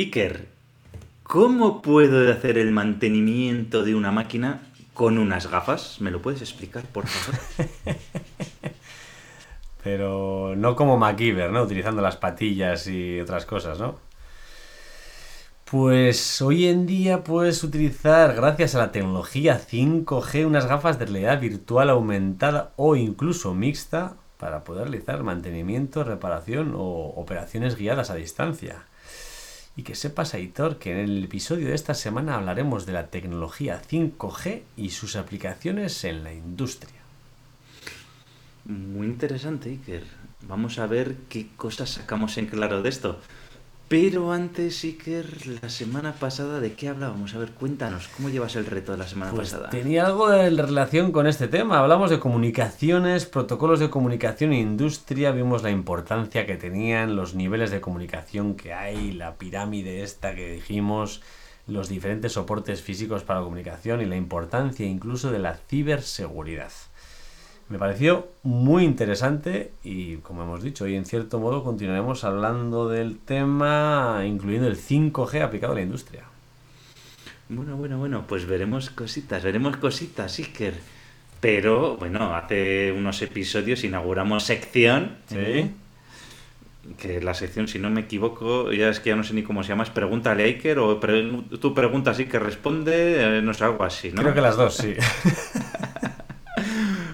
Iker, 0.00 0.46
¿cómo 1.24 1.82
puedo 1.82 2.32
hacer 2.32 2.56
el 2.56 2.72
mantenimiento 2.72 3.84
de 3.84 3.94
una 3.94 4.10
máquina 4.10 4.62
con 4.94 5.18
unas 5.18 5.50
gafas? 5.50 6.00
¿Me 6.00 6.10
lo 6.10 6.22
puedes 6.22 6.40
explicar, 6.40 6.84
por 6.84 7.06
favor? 7.06 7.38
Pero 9.84 10.54
no 10.56 10.74
como 10.74 10.96
MacGyver, 10.96 11.50
¿no? 11.50 11.64
Utilizando 11.64 12.00
las 12.00 12.16
patillas 12.16 12.86
y 12.86 13.20
otras 13.20 13.44
cosas, 13.44 13.78
¿no? 13.78 13.98
Pues 15.70 16.40
hoy 16.40 16.68
en 16.68 16.86
día 16.86 17.22
puedes 17.22 17.62
utilizar, 17.62 18.34
gracias 18.34 18.74
a 18.74 18.78
la 18.78 18.92
tecnología 18.92 19.60
5G, 19.60 20.46
unas 20.46 20.64
gafas 20.64 20.98
de 20.98 21.04
realidad 21.04 21.40
virtual 21.42 21.90
aumentada 21.90 22.72
o 22.76 22.96
incluso 22.96 23.52
mixta 23.52 24.14
para 24.38 24.64
poder 24.64 24.84
realizar 24.84 25.22
mantenimiento, 25.22 26.04
reparación 26.04 26.72
o 26.74 27.12
operaciones 27.16 27.76
guiadas 27.76 28.08
a 28.08 28.14
distancia. 28.14 28.86
Y 29.80 29.82
que 29.82 29.94
sepas, 29.94 30.34
Aitor, 30.34 30.78
que 30.78 30.92
en 30.92 30.98
el 30.98 31.24
episodio 31.24 31.68
de 31.68 31.74
esta 31.74 31.94
semana 31.94 32.34
hablaremos 32.34 32.84
de 32.84 32.92
la 32.92 33.06
tecnología 33.06 33.80
5G 33.80 34.60
y 34.76 34.90
sus 34.90 35.16
aplicaciones 35.16 36.04
en 36.04 36.22
la 36.22 36.34
industria. 36.34 37.00
Muy 38.66 39.06
interesante, 39.06 39.70
Iker. 39.70 40.04
Vamos 40.42 40.78
a 40.78 40.86
ver 40.86 41.16
qué 41.30 41.48
cosas 41.56 41.88
sacamos 41.88 42.36
en 42.36 42.48
claro 42.48 42.82
de 42.82 42.90
esto. 42.90 43.20
Pero 43.90 44.30
antes, 44.30 44.84
Iker, 44.84 45.48
la 45.60 45.68
semana 45.68 46.12
pasada, 46.12 46.60
¿de 46.60 46.74
qué 46.74 46.88
hablábamos? 46.88 47.34
A 47.34 47.38
ver, 47.38 47.50
cuéntanos, 47.50 48.06
¿cómo 48.16 48.28
llevas 48.28 48.54
el 48.54 48.66
reto 48.66 48.92
de 48.92 48.98
la 48.98 49.08
semana 49.08 49.32
Pues 49.32 49.50
pasada? 49.50 49.68
tenía 49.68 50.06
algo 50.06 50.32
en 50.32 50.56
relación 50.56 51.10
con 51.10 51.26
este 51.26 51.48
tema. 51.48 51.80
Hablamos 51.80 52.08
de 52.08 52.20
comunicaciones, 52.20 53.26
protocolos 53.26 53.80
de 53.80 53.90
comunicación 53.90 54.52
e 54.52 54.60
industria. 54.60 55.32
Vimos 55.32 55.64
la 55.64 55.72
importancia 55.72 56.46
que 56.46 56.54
tenían, 56.54 57.16
los 57.16 57.34
niveles 57.34 57.72
de 57.72 57.80
comunicación 57.80 58.54
que 58.54 58.72
hay, 58.72 59.10
la 59.10 59.34
pirámide 59.34 60.04
esta 60.04 60.36
que 60.36 60.52
dijimos, 60.52 61.20
los 61.66 61.88
diferentes 61.88 62.34
soportes 62.34 62.82
físicos 62.82 63.24
para 63.24 63.40
la 63.40 63.44
comunicación 63.44 64.02
y 64.02 64.06
la 64.06 64.14
importancia 64.14 64.86
incluso 64.86 65.32
de 65.32 65.40
la 65.40 65.56
ciberseguridad. 65.68 66.70
Me 67.70 67.78
pareció 67.78 68.28
muy 68.42 68.84
interesante 68.84 69.70
y, 69.84 70.16
como 70.16 70.42
hemos 70.42 70.62
dicho, 70.62 70.84
hoy 70.84 70.96
en 70.96 71.04
cierto 71.06 71.38
modo 71.38 71.62
continuaremos 71.62 72.24
hablando 72.24 72.88
del 72.88 73.18
tema, 73.18 74.22
incluyendo 74.26 74.66
el 74.66 74.76
5G 74.76 75.40
aplicado 75.42 75.72
a 75.72 75.76
la 75.76 75.82
industria. 75.82 76.24
Bueno, 77.48 77.76
bueno, 77.76 77.96
bueno, 77.98 78.24
pues 78.26 78.44
veremos 78.46 78.90
cositas, 78.90 79.44
veremos 79.44 79.76
cositas, 79.76 80.36
Iker. 80.38 80.74
Pero, 81.40 81.96
bueno, 81.96 82.34
hace 82.34 82.92
unos 82.92 83.22
episodios 83.22 83.84
inauguramos 83.84 84.42
sección. 84.42 85.16
¿eh? 85.32 85.70
Que 86.98 87.20
la 87.22 87.34
sección, 87.34 87.68
si 87.68 87.78
no 87.78 87.88
me 87.88 88.00
equivoco, 88.02 88.72
ya 88.72 88.88
es 88.88 88.98
que 89.00 89.10
ya 89.10 89.16
no 89.16 89.22
sé 89.22 89.32
ni 89.32 89.42
cómo 89.44 89.62
se 89.62 89.68
llama, 89.68 89.84
es 89.84 89.90
Pregúntale 89.90 90.42
a 90.42 90.46
Iker 90.46 90.78
o 90.80 90.98
pre- 90.98 91.30
tú 91.60 91.72
preguntas 91.72 92.18
y 92.18 92.24
que 92.26 92.38
responde, 92.40 93.38
eh, 93.38 93.42
no 93.42 93.54
sé, 93.54 93.64
algo 93.64 93.84
así, 93.84 94.10
¿no? 94.10 94.22
Creo 94.22 94.34
que 94.34 94.40
las 94.40 94.56
dos, 94.56 94.74
sí. 94.76 94.94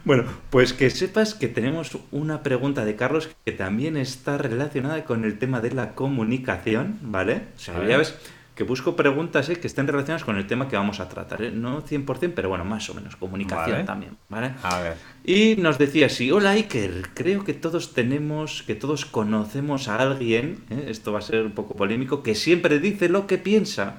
Bueno, 0.06 0.22
pues 0.50 0.72
que 0.72 0.88
sepas 0.88 1.34
que 1.34 1.48
tenemos 1.48 1.98
una 2.12 2.44
pregunta 2.44 2.84
de 2.84 2.94
Carlos 2.94 3.28
que 3.44 3.50
también 3.50 3.96
está 3.96 4.38
relacionada 4.38 5.04
con 5.04 5.24
el 5.24 5.36
tema 5.36 5.60
de 5.60 5.72
la 5.72 5.96
comunicación, 5.96 7.00
¿vale? 7.02 7.42
O 7.56 7.58
sea, 7.58 7.84
ya 7.84 7.96
ves 7.98 8.14
que 8.54 8.62
busco 8.62 8.94
preguntas 8.94 9.48
¿eh? 9.48 9.56
que 9.56 9.66
estén 9.66 9.88
relacionadas 9.88 10.22
con 10.22 10.36
el 10.36 10.46
tema 10.46 10.68
que 10.68 10.76
vamos 10.76 11.00
a 11.00 11.08
tratar, 11.08 11.42
¿eh? 11.42 11.50
No 11.50 11.84
100%, 11.84 12.34
pero 12.36 12.48
bueno, 12.48 12.64
más 12.64 12.88
o 12.88 12.94
menos, 12.94 13.16
comunicación 13.16 13.72
Vale. 13.72 13.84
también, 13.84 14.16
¿vale? 14.28 14.52
A 14.62 14.80
ver. 14.80 14.94
Y 15.24 15.56
nos 15.56 15.76
decía 15.76 16.06
así, 16.06 16.30
hola 16.30 16.50
Iker, 16.50 17.08
creo 17.12 17.42
que 17.42 17.52
todos 17.52 17.92
tenemos, 17.92 18.62
que 18.62 18.76
todos 18.76 19.06
conocemos 19.06 19.88
a 19.88 19.96
alguien, 19.96 20.60
¿eh? 20.70 20.84
esto 20.86 21.12
va 21.12 21.18
a 21.18 21.22
ser 21.22 21.42
un 21.42 21.52
poco 21.52 21.74
polémico, 21.74 22.22
que 22.22 22.36
siempre 22.36 22.78
dice 22.78 23.08
lo 23.08 23.26
que 23.26 23.38
piensa, 23.38 23.96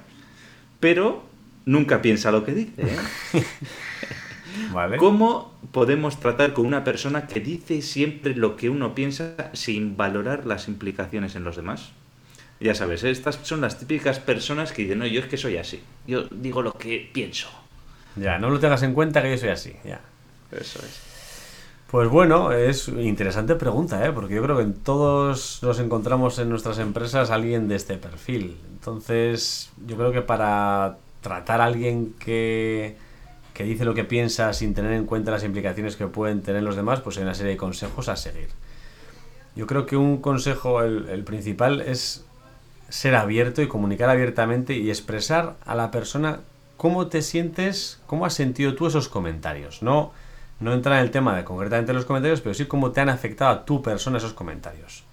pero 0.79 1.25
nunca 1.65 2.01
piensa 2.01 2.31
lo 2.31 2.45
que 2.45 2.53
dice, 2.53 2.81
¿eh? 2.83 3.43
Vale. 4.71 4.97
¿Cómo 4.97 5.53
podemos 5.71 6.19
tratar 6.19 6.53
con 6.53 6.65
una 6.65 6.83
persona 6.83 7.27
que 7.27 7.39
dice 7.39 7.81
siempre 7.81 8.35
lo 8.35 8.55
que 8.55 8.69
uno 8.69 8.95
piensa 8.95 9.51
sin 9.53 9.97
valorar 9.97 10.45
las 10.45 10.67
implicaciones 10.67 11.35
en 11.35 11.43
los 11.43 11.55
demás? 11.55 11.91
Ya 12.59 12.73
sabes, 12.73 13.03
¿eh? 13.03 13.11
estas 13.11 13.39
son 13.43 13.61
las 13.61 13.77
típicas 13.77 14.19
personas 14.19 14.71
que 14.71 14.83
dicen, 14.83 14.99
no, 14.99 15.05
yo 15.05 15.19
es 15.19 15.27
que 15.27 15.37
soy 15.37 15.57
así, 15.57 15.81
yo 16.07 16.23
digo 16.31 16.61
lo 16.61 16.73
que 16.73 17.09
pienso. 17.13 17.49
Ya, 18.15 18.39
no 18.39 18.49
lo 18.49 18.59
tengas 18.59 18.81
en 18.81 18.93
cuenta 18.93 19.21
que 19.21 19.31
yo 19.31 19.37
soy 19.37 19.49
así, 19.49 19.73
ya. 19.85 20.01
Eso 20.51 20.79
es. 20.79 21.01
Pues 21.89 22.09
bueno, 22.09 22.51
es 22.51 22.89
interesante 22.89 23.55
pregunta, 23.55 24.05
¿eh? 24.05 24.11
porque 24.11 24.35
yo 24.35 24.43
creo 24.43 24.57
que 24.57 24.63
en 24.63 24.73
todos 24.73 25.59
nos 25.61 25.79
encontramos 25.79 26.37
en 26.39 26.49
nuestras 26.49 26.79
empresas 26.79 27.29
alguien 27.29 27.69
de 27.69 27.75
este 27.75 27.97
perfil. 27.97 28.57
Entonces, 28.73 29.71
yo 29.85 29.95
creo 29.95 30.11
que 30.11 30.21
para 30.21 30.97
tratar 31.21 31.61
a 31.61 31.65
alguien 31.65 32.13
que, 32.19 32.97
que 33.57 33.63
dice 33.63 33.85
lo 33.85 33.95
que 33.95 34.03
piensa 34.03 34.53
sin 34.53 34.75
tener 34.75 34.93
en 34.93 35.07
cuenta 35.07 35.31
las 35.31 35.43
implicaciones 35.43 35.95
que 35.95 36.05
pueden 36.05 36.43
tener 36.43 36.61
los 36.61 36.75
demás, 36.75 37.01
pues 37.01 37.17
hay 37.17 37.23
una 37.23 37.33
serie 37.33 37.53
de 37.53 37.57
consejos 37.57 38.07
a 38.07 38.15
seguir. 38.15 38.49
Yo 39.55 39.65
creo 39.65 39.87
que 39.87 39.97
un 39.97 40.21
consejo, 40.21 40.83
el, 40.83 41.23
principal, 41.23 41.81
es 41.81 42.23
ser 42.89 43.15
abierto 43.15 43.63
y 43.63 43.67
comunicar 43.67 44.11
abiertamente 44.11 44.75
y 44.75 44.91
expresar 44.91 45.55
a 45.65 45.73
la 45.73 45.89
persona 45.89 46.41
cómo 46.77 47.07
te 47.07 47.23
sientes, 47.23 47.99
cómo 48.05 48.27
has 48.27 48.35
sentido 48.35 48.75
tú 48.75 48.85
esos 48.85 49.09
comentarios. 49.09 49.81
No, 49.81 50.11
no 50.59 50.71
entrar 50.71 50.99
en 50.99 51.05
el 51.05 51.09
tema 51.09 51.35
de 51.35 51.43
concretamente 51.43 51.93
los 51.93 52.05
comentarios, 52.05 52.41
pero 52.41 52.53
sí 52.53 52.65
cómo 52.65 52.91
te 52.91 53.01
han 53.01 53.09
afectado 53.09 53.49
a 53.49 53.65
tu 53.65 53.81
persona 53.81 54.19
esos 54.19 54.33
comentarios. 54.33 55.03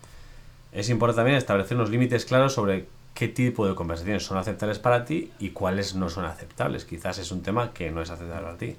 Es 0.71 0.91
importante 0.91 1.21
también 1.21 1.38
establecer 1.38 1.78
unos 1.78 1.88
límites 1.88 2.26
claros 2.26 2.53
sobre 2.53 2.84
qué 3.14 3.28
tipo 3.28 3.66
de 3.66 3.75
conversaciones 3.75 4.25
son 4.25 4.38
aceptables 4.38 4.78
para 4.78 5.04
ti 5.04 5.30
y 5.38 5.50
cuáles 5.50 5.94
no 5.94 6.10
son 6.10 6.25
aceptables. 6.25 6.84
Quizás 6.84 7.19
es 7.19 7.30
un 7.30 7.42
tema 7.42 7.72
que 7.72 7.91
no 7.91 8.02
es 8.02 8.10
aceptable 8.10 8.42
para 8.42 8.58
ti. 8.58 8.76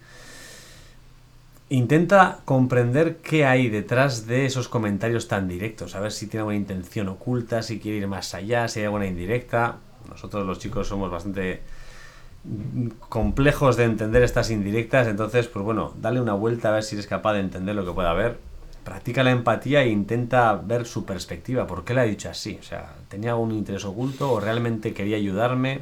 Intenta 1.70 2.40
comprender 2.46 3.18
qué 3.18 3.46
hay 3.46 3.70
detrás 3.70 4.28
de 4.28 4.46
esos 4.46 4.68
comentarios 4.68 5.28
tan 5.28 5.48
directos, 5.48 5.96
a 5.96 6.00
ver 6.00 6.12
si 6.12 6.28
tiene 6.28 6.42
alguna 6.42 6.58
intención 6.58 7.10
oculta, 7.10 7.64
si 7.64 7.80
quiere 7.80 7.98
ir 7.98 8.08
más 8.08 8.36
allá, 8.36 8.68
si 8.68 8.82
hay 8.82 8.86
alguna 8.86 9.08
indirecta. 9.08 9.78
Nosotros 10.08 10.46
los 10.46 10.60
chicos 10.60 10.88
somos 10.88 11.10
bastante 11.10 11.62
complejos 13.10 13.78
de 13.78 13.86
entender 13.86 14.22
estas 14.22 14.52
indirectas, 14.52 15.08
entonces, 15.08 15.48
pues 15.48 15.66
bueno, 15.66 15.96
dale 16.00 16.22
una 16.22 16.34
vuelta 16.34 16.70
a 16.70 16.74
ver 16.74 16.84
si 16.84 16.96
eres 16.96 17.08
capaz 17.08 17.34
de 17.34 17.40
entender 17.40 17.76
lo 17.76 17.84
que 17.84 17.94
pueda 17.94 18.12
haber. 18.12 18.38
Practica 18.86 19.24
la 19.24 19.32
empatía 19.32 19.82
e 19.82 19.90
intenta 19.90 20.54
ver 20.54 20.86
su 20.86 21.06
perspectiva, 21.06 21.66
por 21.66 21.84
qué 21.84 21.96
le 21.96 22.02
ha 22.02 22.04
dicho 22.04 22.30
así, 22.30 22.60
o 22.60 22.64
sea, 22.64 22.94
tenía 23.10 23.32
algún 23.32 23.52
interés 23.52 23.84
oculto 23.84 24.32
o 24.32 24.40
realmente 24.40 24.94
quería 24.94 25.18
ayudarme. 25.18 25.82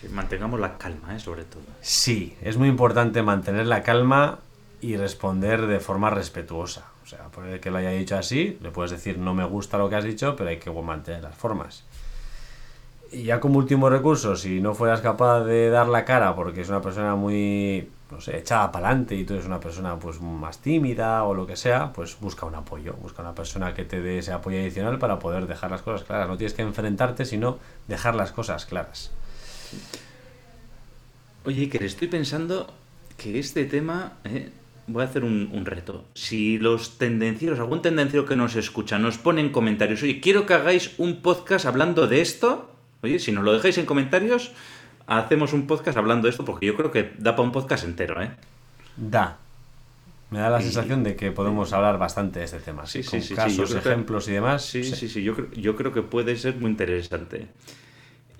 Que 0.00 0.08
mantengamos 0.08 0.58
la 0.58 0.76
calma, 0.76 1.14
¿eh? 1.14 1.20
sobre 1.20 1.44
todo. 1.44 1.62
Sí, 1.80 2.36
es 2.42 2.56
muy 2.56 2.68
importante 2.68 3.22
mantener 3.22 3.66
la 3.66 3.84
calma 3.84 4.40
y 4.80 4.96
responder 4.96 5.68
de 5.68 5.78
forma 5.78 6.10
respetuosa. 6.10 6.86
O 7.04 7.06
sea, 7.06 7.28
por 7.28 7.46
el 7.46 7.60
que 7.60 7.70
lo 7.70 7.78
haya 7.78 7.90
dicho 7.90 8.16
así, 8.16 8.58
le 8.60 8.72
puedes 8.72 8.90
decir 8.90 9.18
no 9.18 9.34
me 9.34 9.44
gusta 9.44 9.78
lo 9.78 9.88
que 9.88 9.94
has 9.94 10.04
dicho, 10.04 10.34
pero 10.34 10.50
hay 10.50 10.58
que 10.58 10.68
mantener 10.68 11.22
las 11.22 11.36
formas. 11.36 11.84
Y 13.12 13.24
ya 13.24 13.40
como 13.40 13.58
último 13.58 13.90
recurso, 13.90 14.36
si 14.36 14.62
no 14.62 14.74
fueras 14.74 15.02
capaz 15.02 15.44
de 15.44 15.68
dar 15.68 15.86
la 15.86 16.04
cara 16.06 16.34
porque 16.34 16.62
es 16.62 16.70
una 16.70 16.80
persona 16.80 17.14
muy, 17.14 17.86
no 18.10 18.22
sé, 18.22 18.38
echada 18.38 18.72
para 18.72 18.88
adelante 18.88 19.14
y 19.14 19.24
tú 19.24 19.34
eres 19.34 19.44
una 19.44 19.60
persona 19.60 19.98
pues 19.98 20.18
más 20.22 20.62
tímida 20.62 21.22
o 21.24 21.34
lo 21.34 21.46
que 21.46 21.54
sea, 21.54 21.92
pues 21.92 22.18
busca 22.18 22.46
un 22.46 22.54
apoyo, 22.54 22.94
busca 22.94 23.20
una 23.20 23.34
persona 23.34 23.74
que 23.74 23.84
te 23.84 24.00
dé 24.00 24.18
ese 24.18 24.32
apoyo 24.32 24.58
adicional 24.58 24.98
para 24.98 25.18
poder 25.18 25.46
dejar 25.46 25.70
las 25.70 25.82
cosas 25.82 26.04
claras. 26.04 26.26
No 26.26 26.38
tienes 26.38 26.54
que 26.54 26.62
enfrentarte, 26.62 27.26
sino 27.26 27.58
dejar 27.86 28.14
las 28.14 28.32
cosas 28.32 28.64
claras. 28.64 29.10
Oye, 31.44 31.62
Iker, 31.62 31.82
estoy 31.82 32.08
pensando 32.08 32.72
que 33.18 33.38
este 33.38 33.66
tema, 33.66 34.14
¿eh? 34.24 34.48
voy 34.86 35.02
a 35.02 35.06
hacer 35.06 35.22
un, 35.22 35.50
un 35.52 35.66
reto. 35.66 36.04
Si 36.14 36.56
los 36.58 36.96
tendencieros, 36.96 37.58
algún 37.58 37.82
tendenciero 37.82 38.24
que 38.24 38.36
nos 38.36 38.56
escucha, 38.56 38.98
nos 38.98 39.18
pone 39.18 39.42
en 39.42 39.50
comentarios, 39.50 40.02
oye, 40.02 40.20
quiero 40.20 40.46
que 40.46 40.54
hagáis 40.54 40.92
un 40.96 41.20
podcast 41.20 41.66
hablando 41.66 42.06
de 42.06 42.22
esto, 42.22 42.71
oye, 43.02 43.18
si 43.18 43.32
nos 43.32 43.44
lo 43.44 43.52
dejáis 43.52 43.78
en 43.78 43.86
comentarios, 43.86 44.52
hacemos 45.06 45.52
un 45.52 45.66
podcast 45.66 45.96
hablando 45.98 46.26
de 46.26 46.30
esto, 46.30 46.44
porque 46.44 46.66
yo 46.66 46.76
creo 46.76 46.90
que 46.90 47.12
da 47.18 47.32
para 47.36 47.42
un 47.42 47.52
podcast 47.52 47.84
entero, 47.84 48.22
¿eh? 48.22 48.30
Da. 48.96 49.38
Me 50.30 50.38
da 50.38 50.48
la 50.48 50.60
sensación 50.62 51.04
de 51.04 51.14
que 51.14 51.30
podemos 51.30 51.72
hablar 51.74 51.98
bastante 51.98 52.38
de 52.38 52.46
este 52.46 52.58
tema. 52.60 52.86
Sí, 52.86 53.02
Sí, 53.02 53.08
sí, 53.08 53.10
con 53.10 53.22
sí, 53.22 53.34
casos, 53.34 53.72
que- 53.72 53.78
ejemplos 53.78 54.28
y 54.28 54.32
demás. 54.32 54.64
Sí, 54.64 54.82
sí, 54.84 55.08
sí, 55.08 55.22
yo, 55.22 55.34
creo- 55.34 55.50
yo 55.52 55.76
creo 55.76 55.92
que 55.92 56.00
puede 56.02 56.36
ser 56.36 56.56
muy 56.56 56.70
interesante. 56.70 57.48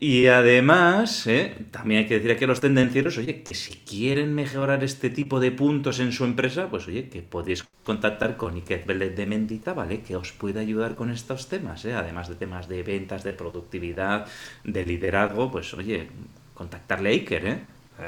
Y 0.05 0.27
además, 0.27 1.29
¿eh? 1.29 1.55
también 1.71 2.01
hay 2.01 2.07
que 2.09 2.19
decir 2.19 2.45
a 2.45 2.49
los 2.49 2.61
tendencieros, 2.61 3.19
oye, 3.19 3.45
que 3.45 3.55
si 3.55 3.75
quieren 3.75 4.35
mejorar 4.35 4.83
este 4.83 5.11
tipo 5.11 5.39
de 5.39 5.53
puntos 5.53 6.01
en 6.01 6.11
su 6.11 6.25
empresa, 6.25 6.67
pues 6.69 6.89
oye, 6.89 7.09
que 7.09 7.23
podéis 7.23 7.65
contactar 7.85 8.37
con 8.37 8.57
Iker 8.57 8.83
Vélez 8.85 9.15
de 9.15 9.27
Mendita, 9.27 9.75
¿vale? 9.75 10.01
Que 10.01 10.17
os 10.17 10.33
puede 10.33 10.59
ayudar 10.59 10.97
con 10.97 11.13
estos 11.13 11.49
temas, 11.49 11.85
¿eh? 11.85 11.95
Además 11.95 12.29
de 12.29 12.35
temas 12.35 12.69
de 12.69 12.83
ventas, 12.83 13.23
de 13.23 13.33
productividad, 13.33 14.27
de 14.65 14.85
liderazgo, 14.85 15.53
pues 15.53 15.73
oye, 15.75 16.09
contactarle 16.55 17.11
a 17.11 17.13
Iker, 17.13 17.47
¿eh? 17.47 17.59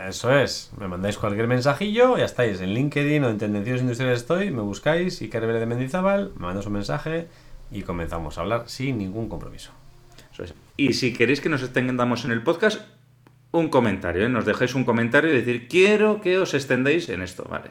Eso 0.08 0.36
es. 0.36 0.72
Me 0.76 0.88
mandáis 0.88 1.16
cualquier 1.16 1.46
mensajillo, 1.46 2.18
ya 2.18 2.24
estáis. 2.24 2.60
En 2.60 2.74
LinkedIn 2.74 3.22
o 3.22 3.30
en 3.30 3.38
Tendencias 3.38 3.82
Industriales 3.82 4.22
estoy, 4.22 4.50
me 4.50 4.62
buscáis, 4.62 5.20
Iker 5.22 5.46
Vélez 5.46 5.60
de 5.60 5.66
Mendizábal, 5.66 6.32
me 6.34 6.46
mandas 6.46 6.66
un 6.66 6.72
mensaje 6.72 7.28
y 7.70 7.82
comenzamos 7.82 8.36
a 8.36 8.40
hablar 8.40 8.64
sin 8.66 8.98
ningún 8.98 9.28
compromiso. 9.28 9.83
Y 10.76 10.94
si 10.94 11.12
queréis 11.12 11.40
que 11.40 11.48
nos 11.48 11.62
extendamos 11.62 12.24
en 12.24 12.32
el 12.32 12.42
podcast, 12.42 12.80
un 13.52 13.68
comentario, 13.68 14.26
¿eh? 14.26 14.28
nos 14.28 14.44
dejéis 14.44 14.74
un 14.74 14.84
comentario 14.84 15.30
y 15.30 15.34
decir, 15.34 15.68
quiero 15.68 16.20
que 16.20 16.38
os 16.38 16.54
extendéis 16.54 17.08
en 17.08 17.22
esto, 17.22 17.44
¿vale? 17.48 17.70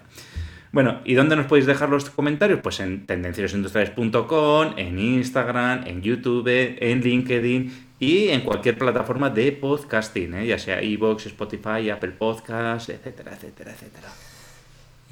Bueno, 0.72 1.02
¿y 1.06 1.14
dónde 1.14 1.36
nos 1.36 1.46
podéis 1.46 1.68
dejar 1.68 1.90
los 1.90 2.10
comentarios? 2.10 2.62
Pues 2.64 2.80
en 2.80 3.06
tendenciosindustriales.com, 3.06 4.74
en 4.78 4.98
Instagram, 4.98 5.86
en 5.86 6.02
YouTube, 6.02 6.48
en 6.48 7.02
LinkedIn 7.02 7.88
y 8.00 8.30
en 8.30 8.42
cualquier 8.42 8.78
plataforma 8.78 9.30
de 9.30 9.52
podcasting, 9.52 10.34
¿eh? 10.34 10.48
ya 10.48 10.58
sea 10.58 10.82
iVoox, 10.82 11.28
Spotify, 11.28 11.90
Apple 11.92 12.12
Podcasts, 12.12 12.90
etcétera, 12.90 13.34
etcétera, 13.34 13.72
etcétera. 13.72 14.33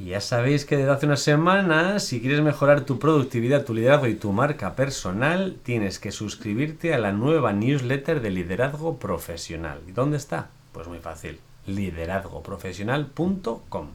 Y 0.02 0.06
ya 0.06 0.20
sabéis 0.20 0.66
que 0.66 0.76
desde 0.78 0.90
hace 0.90 1.06
unas 1.06 1.22
semanas, 1.22 2.04
si 2.04 2.22
quieres 2.22 2.42
mejorar 2.42 2.86
tu 2.86 2.98
productividad, 2.98 3.66
tu 3.66 3.76
liderazgo 3.76 4.08
y 4.08 4.16
tu 4.16 4.32
marca 4.32 4.76
personal, 4.76 5.58
tienes 5.62 6.00
que 6.00 6.12
suscribirte 6.12 6.96
a 6.96 6.98
la 6.98 7.12
nueva 7.12 7.54
newsletter 7.54 8.20
de 8.20 8.32
liderazgo 8.32 8.98
profesional. 8.98 9.80
¿Y 9.88 9.92
dónde 9.92 10.18
está? 10.18 10.50
Pues 10.72 10.88
muy 10.88 10.98
fácil, 10.98 11.40
liderazgoprofesional.com. 11.68 13.90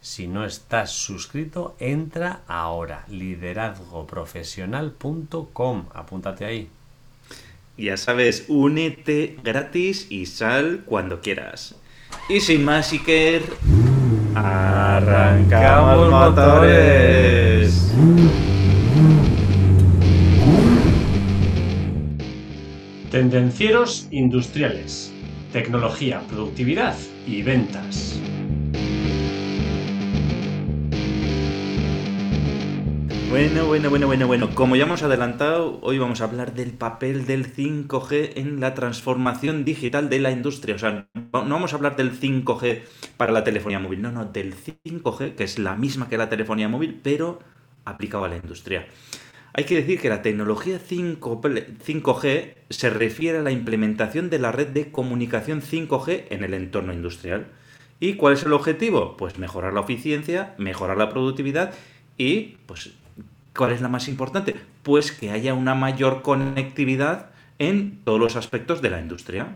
Si 0.00 0.28
no 0.28 0.46
estás 0.46 0.92
suscrito, 0.92 1.76
entra 1.78 2.40
ahora, 2.46 3.04
liderazgoprofesional.com. 3.08 5.84
Apúntate 5.92 6.46
ahí. 6.46 6.70
Ya 7.76 7.98
sabes, 7.98 8.46
únete 8.48 9.36
gratis 9.44 10.10
y 10.10 10.24
sal 10.24 10.84
cuando 10.86 11.20
quieras. 11.20 11.74
Y 12.30 12.40
sin 12.40 12.64
más, 12.64 12.92
Iker, 12.92 13.42
arrancamos 14.34 16.10
motores. 16.10 17.92
Tendencieros 23.10 24.08
industriales, 24.10 25.12
tecnología, 25.52 26.20
productividad 26.28 26.96
y 27.26 27.42
ventas. 27.42 28.18
Bueno, 33.34 33.66
bueno, 33.66 33.90
bueno, 33.90 34.06
bueno, 34.06 34.26
bueno. 34.28 34.54
Como 34.54 34.76
ya 34.76 34.84
hemos 34.84 35.02
adelantado, 35.02 35.80
hoy 35.82 35.98
vamos 35.98 36.20
a 36.20 36.24
hablar 36.24 36.54
del 36.54 36.70
papel 36.70 37.26
del 37.26 37.52
5G 37.52 38.34
en 38.36 38.60
la 38.60 38.74
transformación 38.74 39.64
digital 39.64 40.08
de 40.08 40.20
la 40.20 40.30
industria. 40.30 40.76
O 40.76 40.78
sea, 40.78 41.08
no 41.14 41.30
vamos 41.32 41.72
a 41.72 41.76
hablar 41.76 41.96
del 41.96 42.12
5G 42.12 42.82
para 43.16 43.32
la 43.32 43.42
telefonía 43.42 43.80
móvil, 43.80 44.02
no, 44.02 44.12
no, 44.12 44.24
del 44.24 44.54
5G, 44.54 45.34
que 45.34 45.42
es 45.42 45.58
la 45.58 45.74
misma 45.74 46.08
que 46.08 46.16
la 46.16 46.28
telefonía 46.28 46.68
móvil, 46.68 47.00
pero 47.02 47.40
aplicado 47.84 48.24
a 48.24 48.28
la 48.28 48.36
industria. 48.36 48.86
Hay 49.52 49.64
que 49.64 49.74
decir 49.74 50.00
que 50.00 50.10
la 50.10 50.22
tecnología 50.22 50.78
5, 50.78 51.40
g 51.42 52.54
se 52.70 52.90
refiere 52.90 53.38
a 53.38 53.42
la 53.42 53.50
implementación 53.50 54.30
de 54.30 54.38
la 54.38 54.52
red 54.52 54.68
de 54.68 54.92
comunicación 54.92 55.60
5G 55.60 56.26
en 56.30 56.44
el 56.44 56.54
entorno 56.54 56.92
industrial. 56.92 57.48
¿Y 57.98 58.14
cuál 58.14 58.34
es 58.34 58.44
el 58.44 58.52
objetivo? 58.52 59.16
Pues 59.16 59.40
mejorar 59.40 59.72
la 59.72 59.80
eficiencia, 59.80 60.54
mejorar 60.56 60.96
la 60.96 61.08
productividad 61.08 61.74
y 62.16 62.58
pues 62.66 62.94
¿Cuál 63.56 63.72
es 63.72 63.80
la 63.80 63.88
más 63.88 64.08
importante? 64.08 64.56
Pues 64.82 65.12
que 65.12 65.30
haya 65.30 65.54
una 65.54 65.74
mayor 65.74 66.22
conectividad 66.22 67.30
en 67.58 68.00
todos 68.04 68.18
los 68.18 68.36
aspectos 68.36 68.82
de 68.82 68.90
la 68.90 69.00
industria. 69.00 69.46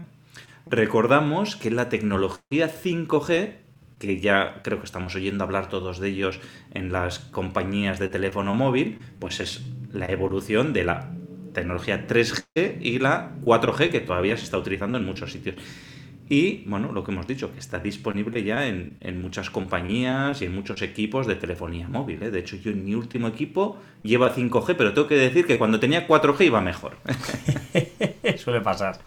Recordamos 0.67 1.57
que 1.57 1.71
la 1.73 1.89
tecnología 1.89 2.71
5G, 2.71 3.55
que 3.99 4.21
ya 4.21 4.61
creo 4.63 4.79
que 4.79 4.85
estamos 4.85 5.17
oyendo 5.17 5.43
hablar 5.43 5.69
todos 5.69 5.99
de 5.99 6.11
ellos 6.11 6.39
en 6.73 6.93
las 6.93 7.19
compañías 7.19 7.99
de 7.99 8.09
teléfono 8.09 8.55
móvil, 8.55 9.01
pues 9.19 9.41
es 9.41 9.63
la 9.93 10.07
evolución 10.07 10.73
de 10.73 10.85
la 10.85 11.11
tecnología 11.53 12.07
3G 12.07 12.79
y 12.81 13.01
la 13.01 13.33
4G 13.45 13.91
que 13.91 14.01
todavía 14.01 14.37
se 14.37 14.45
está 14.45 14.59
utilizando 14.59 14.99
en 14.99 15.07
muchos 15.07 15.33
sitios. 15.33 15.57
Y 16.31 16.65
bueno, 16.67 16.93
lo 16.93 17.05
que 17.05 17.11
hemos 17.11 17.27
dicho, 17.27 17.53
que 17.53 17.59
está 17.59 17.79
disponible 17.79 18.43
ya 18.43 18.67
en, 18.67 18.99
muchas 19.23 19.49
compañías 19.49 20.43
y 20.43 20.45
en 20.45 20.55
muchos 20.55 20.83
equipos 20.83 21.27
de 21.27 21.37
telefonía 21.37 21.89
móvil. 21.89 22.23
¿eh? 22.23 22.31
De 22.31 22.41
hecho, 22.41 22.57
yo 22.57 22.71
en 22.71 22.85
mi 22.85 22.95
último 22.95 23.29
equipo 23.29 23.79
lleva 24.03 24.35
5G, 24.35 24.75
pero 24.77 24.93
tengo 24.93 25.09
que 25.09 25.15
decir 25.15 25.47
que 25.47 25.57
cuando 25.57 25.81
tenía 25.81 26.07
4G 26.07 26.47
iba 26.47 26.61
mejor. 26.61 26.97
Suele 28.37 28.61
pasar. 28.61 28.99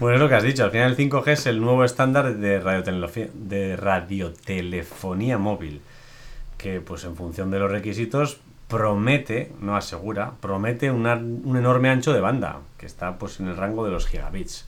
Bueno, 0.00 0.16
es 0.16 0.22
lo 0.22 0.28
que 0.28 0.34
has 0.36 0.42
dicho. 0.42 0.64
Al 0.64 0.70
final 0.70 0.92
el 0.92 0.96
5G 0.96 1.28
es 1.28 1.46
el 1.46 1.60
nuevo 1.60 1.84
estándar 1.84 2.34
de, 2.34 3.28
de 3.34 3.76
radiotelefonía 3.76 5.36
móvil. 5.36 5.82
Que 6.56 6.80
pues 6.80 7.04
en 7.04 7.14
función 7.14 7.50
de 7.50 7.58
los 7.58 7.70
requisitos 7.70 8.40
promete, 8.68 9.52
no 9.60 9.76
asegura, 9.76 10.32
promete 10.40 10.90
un 10.90 11.06
enorme 11.06 11.90
ancho 11.90 12.14
de 12.14 12.20
banda, 12.20 12.60
que 12.78 12.86
está 12.86 13.18
pues 13.18 13.38
en 13.38 13.48
el 13.48 13.56
rango 13.56 13.84
de 13.84 13.92
los 13.92 14.06
gigabits 14.06 14.66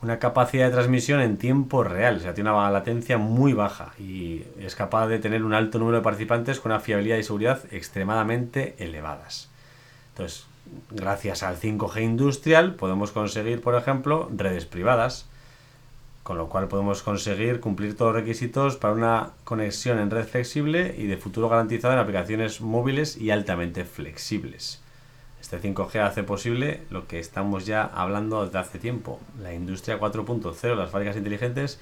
una 0.00 0.18
capacidad 0.18 0.66
de 0.66 0.72
transmisión 0.72 1.20
en 1.20 1.38
tiempo 1.38 1.82
real, 1.82 2.16
o 2.16 2.20
sea, 2.20 2.34
tiene 2.34 2.50
una 2.50 2.70
latencia 2.70 3.18
muy 3.18 3.52
baja 3.52 3.92
y 3.98 4.44
es 4.60 4.76
capaz 4.76 5.08
de 5.08 5.18
tener 5.18 5.42
un 5.42 5.54
alto 5.54 5.78
número 5.78 5.98
de 5.98 6.04
participantes 6.04 6.60
con 6.60 6.70
una 6.70 6.80
fiabilidad 6.80 7.16
y 7.16 7.24
seguridad 7.24 7.60
extremadamente 7.72 8.76
elevadas. 8.78 9.50
Entonces, 10.10 10.46
gracias 10.90 11.42
al 11.42 11.58
5G 11.58 12.02
industrial 12.02 12.74
podemos 12.74 13.10
conseguir, 13.10 13.60
por 13.60 13.74
ejemplo, 13.74 14.30
redes 14.34 14.66
privadas, 14.66 15.26
con 16.22 16.38
lo 16.38 16.48
cual 16.48 16.68
podemos 16.68 17.02
conseguir 17.02 17.58
cumplir 17.58 17.96
todos 17.96 18.12
los 18.12 18.22
requisitos 18.22 18.76
para 18.76 18.94
una 18.94 19.30
conexión 19.44 19.98
en 19.98 20.10
red 20.10 20.26
flexible 20.26 20.94
y 20.96 21.06
de 21.06 21.16
futuro 21.16 21.48
garantizada 21.48 21.94
en 21.94 22.00
aplicaciones 22.00 22.60
móviles 22.60 23.16
y 23.16 23.30
altamente 23.30 23.84
flexibles. 23.84 24.80
Este 25.40 25.60
5G 25.60 26.00
hace 26.00 26.22
posible 26.22 26.82
lo 26.90 27.06
que 27.06 27.18
estamos 27.18 27.64
ya 27.64 27.82
hablando 27.82 28.44
desde 28.44 28.58
hace 28.58 28.78
tiempo, 28.78 29.20
la 29.40 29.54
industria 29.54 29.98
4.0, 29.98 30.76
las 30.76 30.90
fábricas 30.90 31.16
inteligentes 31.16 31.78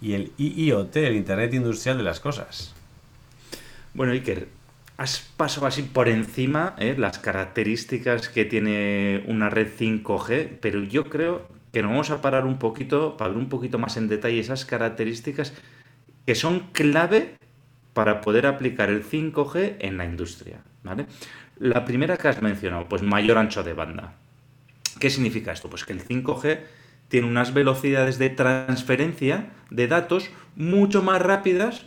y 0.00 0.14
el 0.14 0.32
IIoT, 0.36 0.96
el 0.96 1.16
Internet 1.16 1.54
Industrial 1.54 1.96
de 1.96 2.04
las 2.04 2.20
Cosas. 2.20 2.74
Bueno, 3.94 4.12
Iker, 4.12 4.48
has 4.96 5.20
pasado 5.36 5.66
así 5.66 5.82
por 5.82 6.08
encima 6.08 6.74
¿eh? 6.78 6.96
las 6.98 7.18
características 7.18 8.28
que 8.28 8.44
tiene 8.44 9.24
una 9.26 9.48
red 9.48 9.68
5G, 9.68 10.58
pero 10.60 10.82
yo 10.82 11.08
creo 11.08 11.46
que 11.72 11.82
nos 11.82 11.90
vamos 11.92 12.10
a 12.10 12.20
parar 12.20 12.46
un 12.46 12.58
poquito, 12.58 13.16
para 13.16 13.30
ver 13.30 13.38
un 13.38 13.48
poquito 13.48 13.78
más 13.78 13.96
en 13.96 14.08
detalle 14.08 14.40
esas 14.40 14.64
características 14.64 15.52
que 16.26 16.34
son 16.34 16.60
clave 16.72 17.36
para 17.92 18.20
poder 18.20 18.46
aplicar 18.46 18.90
el 18.90 19.04
5G 19.04 19.76
en 19.78 19.96
la 19.96 20.04
industria. 20.04 20.62
¿vale? 20.82 21.06
La 21.58 21.84
primera 21.84 22.16
que 22.16 22.28
has 22.28 22.40
mencionado, 22.40 22.88
pues 22.88 23.02
mayor 23.02 23.38
ancho 23.38 23.62
de 23.62 23.72
banda. 23.72 24.14
¿Qué 25.00 25.10
significa 25.10 25.52
esto? 25.52 25.68
Pues 25.68 25.84
que 25.84 25.92
el 25.92 26.04
5G 26.04 26.60
tiene 27.08 27.26
unas 27.26 27.54
velocidades 27.54 28.18
de 28.18 28.30
transferencia 28.30 29.50
de 29.70 29.88
datos 29.88 30.30
mucho 30.56 31.02
más 31.02 31.20
rápidas 31.20 31.86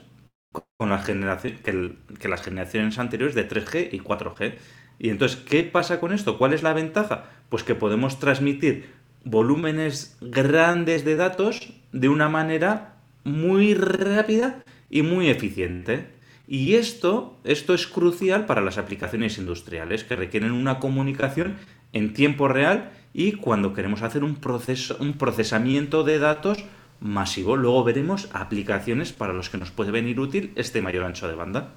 con 0.78 0.98
generación, 1.00 1.60
que, 1.64 2.28
las 2.28 2.42
generaciones 2.42 2.98
anteriores 3.00 3.36
de 3.36 3.48
3G 3.48 3.90
y 3.92 4.00
4G. 4.00 4.56
Y 5.00 5.10
entonces, 5.10 5.38
¿qué 5.38 5.64
pasa 5.64 6.00
con 6.00 6.12
esto? 6.12 6.38
¿Cuál 6.38 6.54
es 6.54 6.64
la 6.64 6.74
ventaja? 6.74 7.26
Pues 7.50 7.64
que 7.64 7.76
podemos 7.76 8.20
transmitir 8.20 8.90
volúmenes 9.24 10.18
grandes 10.22 11.06
de 11.06 11.16
datos 11.16 11.74
de 11.92 12.10
una 12.10 12.30
manera 12.30 12.96
muy 13.24 13.74
rápida 13.74 14.64
y 14.90 15.04
muy 15.04 15.30
eficiente. 15.30 16.08
Y 16.52 16.76
esto, 16.76 17.38
esto 17.46 17.74
es 17.74 17.88
crucial 17.88 18.46
para 18.46 18.60
las 18.60 18.78
aplicaciones 18.78 19.38
industriales 19.38 20.04
que 20.04 20.18
requieren 20.18 20.52
una 20.52 20.80
comunicación 20.80 21.56
en 21.94 22.12
tiempo 22.12 22.50
real 22.50 22.92
y 23.14 23.32
cuando 23.38 23.74
queremos 23.74 24.02
hacer 24.02 24.26
un, 24.26 24.36
proceso, 24.36 24.98
un 25.00 25.14
procesamiento 25.14 26.04
de 26.04 26.20
datos 26.20 26.66
masivo. 27.00 27.56
Luego 27.56 27.86
veremos 27.86 28.28
aplicaciones 28.34 29.14
para 29.14 29.32
los 29.32 29.50
que 29.50 29.60
nos 29.60 29.72
puede 29.72 29.92
venir 29.92 30.20
útil 30.20 30.52
este 30.58 30.82
mayor 30.82 31.06
ancho 31.06 31.30
de 31.30 31.36
banda. 31.36 31.70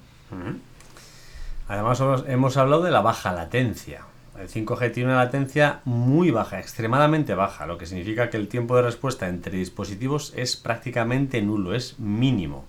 Además, 1.69 2.03
hemos 2.27 2.57
hablado 2.57 2.83
de 2.83 2.91
la 2.91 2.99
baja 2.99 3.31
latencia. 3.31 4.01
El 4.37 4.49
5G 4.49 4.91
tiene 4.91 5.11
una 5.11 5.23
latencia 5.23 5.79
muy 5.85 6.31
baja, 6.31 6.59
extremadamente 6.59 7.33
baja, 7.33 7.65
lo 7.65 7.77
que 7.77 7.85
significa 7.85 8.29
que 8.29 8.35
el 8.35 8.49
tiempo 8.49 8.75
de 8.75 8.81
respuesta 8.81 9.29
entre 9.29 9.57
dispositivos 9.57 10.33
es 10.35 10.57
prácticamente 10.57 11.41
nulo, 11.41 11.73
es 11.73 11.97
mínimo. 11.97 12.65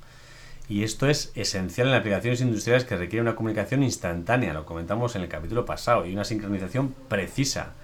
Y 0.69 0.83
esto 0.83 1.09
es 1.09 1.31
esencial 1.37 1.89
en 1.89 1.95
aplicaciones 1.95 2.41
industriales 2.41 2.85
que 2.85 2.97
requieren 2.97 3.29
una 3.29 3.37
comunicación 3.37 3.83
instantánea, 3.83 4.53
lo 4.53 4.65
comentamos 4.67 5.15
en 5.15 5.23
el 5.23 5.29
capítulo 5.29 5.65
pasado, 5.65 6.07
y 6.07 6.13
una 6.13 6.25
sincronización 6.25 6.95
precisa, 7.09 7.75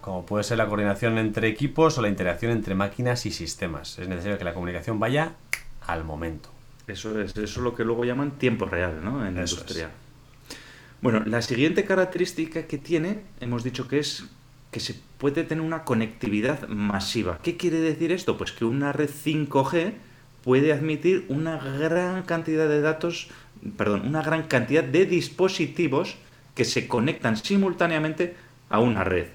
como 0.00 0.24
puede 0.24 0.44
ser 0.44 0.58
la 0.58 0.68
coordinación 0.68 1.18
entre 1.18 1.48
equipos 1.48 1.98
o 1.98 2.02
la 2.02 2.08
interacción 2.08 2.52
entre 2.52 2.74
máquinas 2.76 3.26
y 3.26 3.32
sistemas. 3.32 3.98
Es 3.98 4.08
necesario 4.08 4.38
que 4.38 4.44
la 4.44 4.54
comunicación 4.54 5.00
vaya 5.00 5.34
al 5.86 6.04
momento. 6.04 6.50
Eso 6.86 7.20
es, 7.20 7.32
eso 7.32 7.42
es 7.42 7.56
lo 7.56 7.74
que 7.74 7.84
luego 7.84 8.04
llaman 8.04 8.32
tiempo 8.32 8.66
real, 8.66 9.04
¿no? 9.04 9.26
En 9.26 9.34
la 9.34 9.40
industria. 9.40 9.90
Bueno, 11.02 11.22
la 11.24 11.42
siguiente 11.42 11.84
característica 11.84 12.66
que 12.66 12.78
tiene, 12.78 13.22
hemos 13.40 13.64
dicho 13.64 13.88
que 13.88 13.98
es 13.98 14.24
que 14.70 14.80
se 14.80 14.94
puede 15.18 15.42
tener 15.44 15.64
una 15.64 15.82
conectividad 15.84 16.68
masiva. 16.68 17.38
¿Qué 17.42 17.56
quiere 17.56 17.80
decir 17.80 18.12
esto? 18.12 18.38
Pues 18.38 18.52
que 18.52 18.64
una 18.64 18.92
red 18.92 19.10
5G 19.10 19.94
puede 20.42 20.72
admitir 20.72 21.26
una 21.28 21.58
gran 21.58 22.22
cantidad 22.22 22.68
de 22.68 22.80
datos, 22.80 23.28
perdón, 23.76 24.06
una 24.06 24.22
gran 24.22 24.44
cantidad 24.44 24.84
de 24.84 25.06
dispositivos 25.06 26.16
que 26.54 26.64
se 26.64 26.88
conectan 26.88 27.36
simultáneamente 27.36 28.34
a 28.68 28.80
una 28.80 29.04
red. 29.04 29.28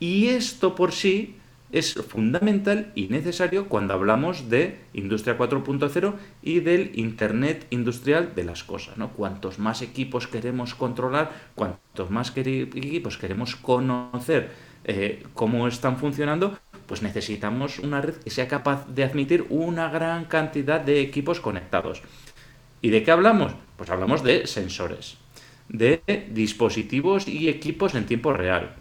Y 0.00 0.28
esto 0.28 0.74
por 0.74 0.92
sí 0.92 1.36
es 1.70 1.94
fundamental 1.94 2.92
y 2.94 3.08
necesario 3.08 3.68
cuando 3.68 3.94
hablamos 3.94 4.48
de 4.48 4.78
Industria 4.94 5.36
4.0 5.36 6.14
y 6.42 6.60
del 6.60 6.92
Internet 6.94 7.66
industrial 7.70 8.34
de 8.34 8.44
las 8.44 8.64
cosas. 8.64 8.96
¿no? 8.96 9.10
Cuantos 9.10 9.58
más 9.58 9.82
equipos 9.82 10.26
queremos 10.26 10.74
controlar, 10.74 11.32
cuantos 11.54 12.10
más 12.10 12.32
equipos 12.36 13.18
queremos 13.18 13.56
conocer 13.56 14.50
eh, 14.84 15.22
cómo 15.34 15.68
están 15.68 15.98
funcionando, 15.98 16.58
pues 16.88 17.02
necesitamos 17.02 17.78
una 17.78 18.00
red 18.00 18.16
que 18.16 18.30
sea 18.30 18.48
capaz 18.48 18.88
de 18.88 19.04
admitir 19.04 19.46
una 19.48 19.88
gran 19.90 20.24
cantidad 20.24 20.80
de 20.80 21.00
equipos 21.00 21.38
conectados. 21.40 22.02
¿Y 22.82 22.90
de 22.90 23.04
qué 23.04 23.12
hablamos? 23.12 23.52
Pues 23.76 23.90
hablamos 23.90 24.24
de 24.24 24.48
sensores, 24.48 25.18
de 25.68 26.02
dispositivos 26.32 27.28
y 27.28 27.48
equipos 27.48 27.94
en 27.94 28.06
tiempo 28.06 28.32
real 28.32 28.74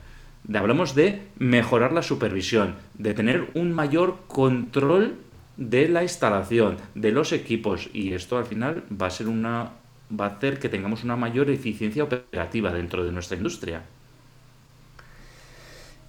hablamos 0.56 0.96
de 0.96 1.24
mejorar 1.38 1.92
la 1.92 2.02
supervisión, 2.02 2.76
de 2.94 3.14
tener 3.14 3.50
un 3.54 3.74
mayor 3.74 4.20
control 4.28 5.16
de 5.58 5.90
la 5.90 6.04
instalación, 6.04 6.78
de 6.96 7.12
los 7.12 7.34
equipos 7.34 7.90
y 7.94 8.14
esto 8.14 8.38
al 8.38 8.46
final 8.46 8.84
va 8.90 9.08
a 9.08 9.12
ser 9.12 9.28
una 9.28 9.72
va 10.10 10.26
a 10.26 10.30
hacer 10.30 10.60
que 10.60 10.70
tengamos 10.70 11.04
una 11.04 11.18
mayor 11.18 11.50
eficiencia 11.50 12.04
operativa 12.04 12.72
dentro 12.72 13.04
de 13.04 13.12
nuestra 13.12 13.36
industria. 13.36 13.84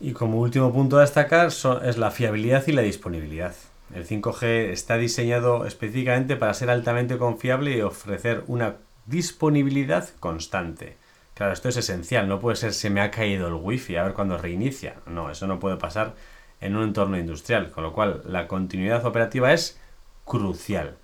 Y 0.00 0.12
como 0.12 0.38
último 0.38 0.73
punto 0.73 0.99
a 0.99 1.00
destacar 1.00 1.49
es 1.49 1.99
la 1.99 2.11
fiabilidad 2.12 2.64
y 2.69 2.73
la 2.73 2.83
disponibilidad. 2.83 3.55
El 3.93 4.07
5G 4.07 4.71
está 4.71 4.97
diseñado 4.97 5.67
específicamente 5.67 6.37
para 6.37 6.55
ser 6.55 6.71
altamente 6.71 7.19
confiable 7.19 7.76
y 7.76 7.81
ofrecer 7.81 8.45
una 8.47 8.76
disponibilidad 9.07 10.09
constante. 10.21 10.97
Claro, 11.35 11.52
esto 11.52 11.69
es 11.69 11.78
esencial, 11.78 12.28
no 12.28 12.38
puede 12.38 12.57
ser 12.57 12.75
se 12.75 12.90
me 12.90 13.00
ha 13.00 13.11
caído 13.11 13.49
el 13.49 13.55
wifi 13.55 13.97
a 13.97 14.05
ver 14.05 14.12
cuándo 14.12 14.38
reinicia. 14.38 14.97
No, 15.07 15.31
eso 15.31 15.49
no 15.49 15.59
puede 15.59 15.76
pasar 15.76 16.14
en 16.61 16.76
un 16.76 16.85
entorno 16.85 17.19
industrial, 17.19 17.71
con 17.71 17.83
lo 17.83 17.93
cual 17.93 18.23
la 18.26 18.47
continuidad 18.47 19.05
operativa 19.05 19.52
es 19.52 19.81
crucial. 20.25 20.97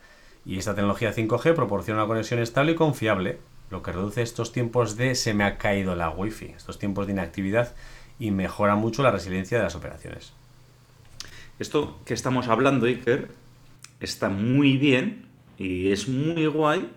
Y 0.45 0.59
esta 0.59 0.75
tecnología 0.75 1.15
5G 1.15 1.55
proporciona 1.55 2.03
una 2.03 2.09
conexión 2.09 2.41
estable 2.41 2.73
y 2.73 2.77
confiable, 2.77 3.39
lo 3.71 3.83
que 3.83 3.93
reduce 3.93 4.23
estos 4.23 4.53
tiempos 4.53 4.97
de 4.97 5.15
se 5.17 5.35
me 5.35 5.45
ha 5.45 5.57
caído 5.57 5.97
la 5.97 6.11
wifi, 6.11 6.47
estos 6.47 6.79
tiempos 6.79 7.07
de 7.07 7.13
inactividad 7.13 7.73
y 8.25 8.31
mejora 8.31 8.75
mucho 8.75 9.03
la 9.03 9.11
resiliencia 9.11 9.59
de 9.59 9.65
las 9.65 9.75
operaciones. 9.75 10.33
Esto 11.59 12.01
que 12.05 12.15
estamos 12.15 12.49
hablando, 12.49 12.87
Iker, 12.87 13.29
está 14.01 14.29
muy 14.29 14.77
bien 14.77 15.27
y 15.59 15.91
es 15.93 16.09
muy 16.09 16.47
guay 16.47 16.91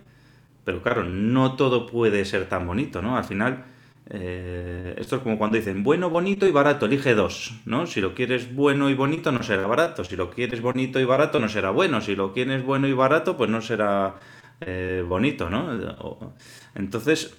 pero 0.68 0.82
claro, 0.82 1.06
no 1.06 1.56
todo 1.56 1.86
puede 1.86 2.26
ser 2.26 2.50
tan 2.50 2.68
bonito, 2.68 3.02
¿no? 3.02 3.16
Al 3.16 3.24
final, 3.24 3.64
eh, 4.10 4.96
esto 4.98 5.16
es 5.16 5.22
como 5.22 5.38
cuando 5.38 5.56
dicen 5.56 5.82
bueno, 5.82 6.10
bonito 6.10 6.46
y 6.46 6.52
barato, 6.52 6.88
elige 6.88 7.16
dos, 7.16 7.54
¿no? 7.64 7.88
Si 7.88 8.02
lo 8.02 8.14
quieres 8.14 8.54
bueno 8.54 8.90
y 8.90 8.94
bonito, 8.94 9.32
no 9.32 9.44
será 9.44 9.66
barato. 9.66 10.04
Si 10.04 10.18
lo 10.18 10.30
quieres 10.30 10.60
bonito 10.60 11.00
y 11.00 11.06
barato, 11.06 11.40
no 11.40 11.48
será 11.48 11.70
bueno. 11.70 12.02
Si 12.02 12.18
lo 12.18 12.34
quieres 12.34 12.66
bueno 12.66 12.86
y 12.90 12.92
barato, 12.92 13.38
pues 13.38 13.50
no 13.50 13.62
será 13.62 14.16
eh, 14.60 15.06
bonito, 15.08 15.50
¿no? 15.50 16.34
Entonces, 16.76 17.34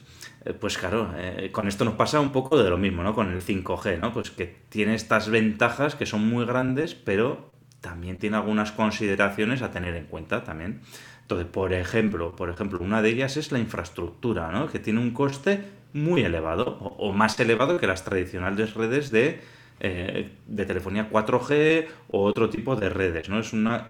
pues 0.60 0.78
claro, 0.78 1.12
con 1.52 1.68
esto 1.68 1.84
nos 1.84 1.94
pasa 1.94 2.20
un 2.20 2.30
poco 2.30 2.62
de 2.62 2.70
lo 2.70 2.78
mismo, 2.78 3.02
¿no? 3.02 3.14
Con 3.14 3.32
el 3.32 3.42
5G, 3.42 3.98
¿no? 3.98 4.12
Pues 4.12 4.30
que 4.30 4.56
tiene 4.68 4.94
estas 4.94 5.28
ventajas 5.28 5.94
que 5.94 6.06
son 6.06 6.26
muy 6.28 6.44
grandes, 6.46 6.94
pero 6.94 7.50
también 7.80 8.18
tiene 8.18 8.36
algunas 8.36 8.72
consideraciones 8.72 9.62
a 9.62 9.70
tener 9.70 9.94
en 9.94 10.06
cuenta 10.06 10.44
también. 10.44 10.80
Entonces, 11.22 11.46
por 11.46 11.72
ejemplo, 11.72 12.34
por 12.34 12.50
ejemplo, 12.50 12.78
una 12.80 13.02
de 13.02 13.10
ellas 13.10 13.36
es 13.36 13.52
la 13.52 13.58
infraestructura, 13.58 14.50
¿no? 14.50 14.68
que 14.68 14.78
tiene 14.78 15.00
un 15.00 15.10
coste 15.10 15.60
muy 15.92 16.22
elevado, 16.22 16.78
o, 16.80 17.12
más 17.12 17.38
elevado 17.40 17.78
que 17.78 17.86
las 17.86 18.04
tradicionales 18.04 18.74
redes 18.74 19.10
de, 19.10 19.40
eh, 19.80 20.30
de, 20.46 20.66
telefonía 20.66 21.10
4G 21.10 21.86
o 22.10 22.24
otro 22.24 22.48
tipo 22.48 22.76
de 22.76 22.88
redes. 22.88 23.28
¿no? 23.28 23.38
Es 23.40 23.52
una, 23.52 23.88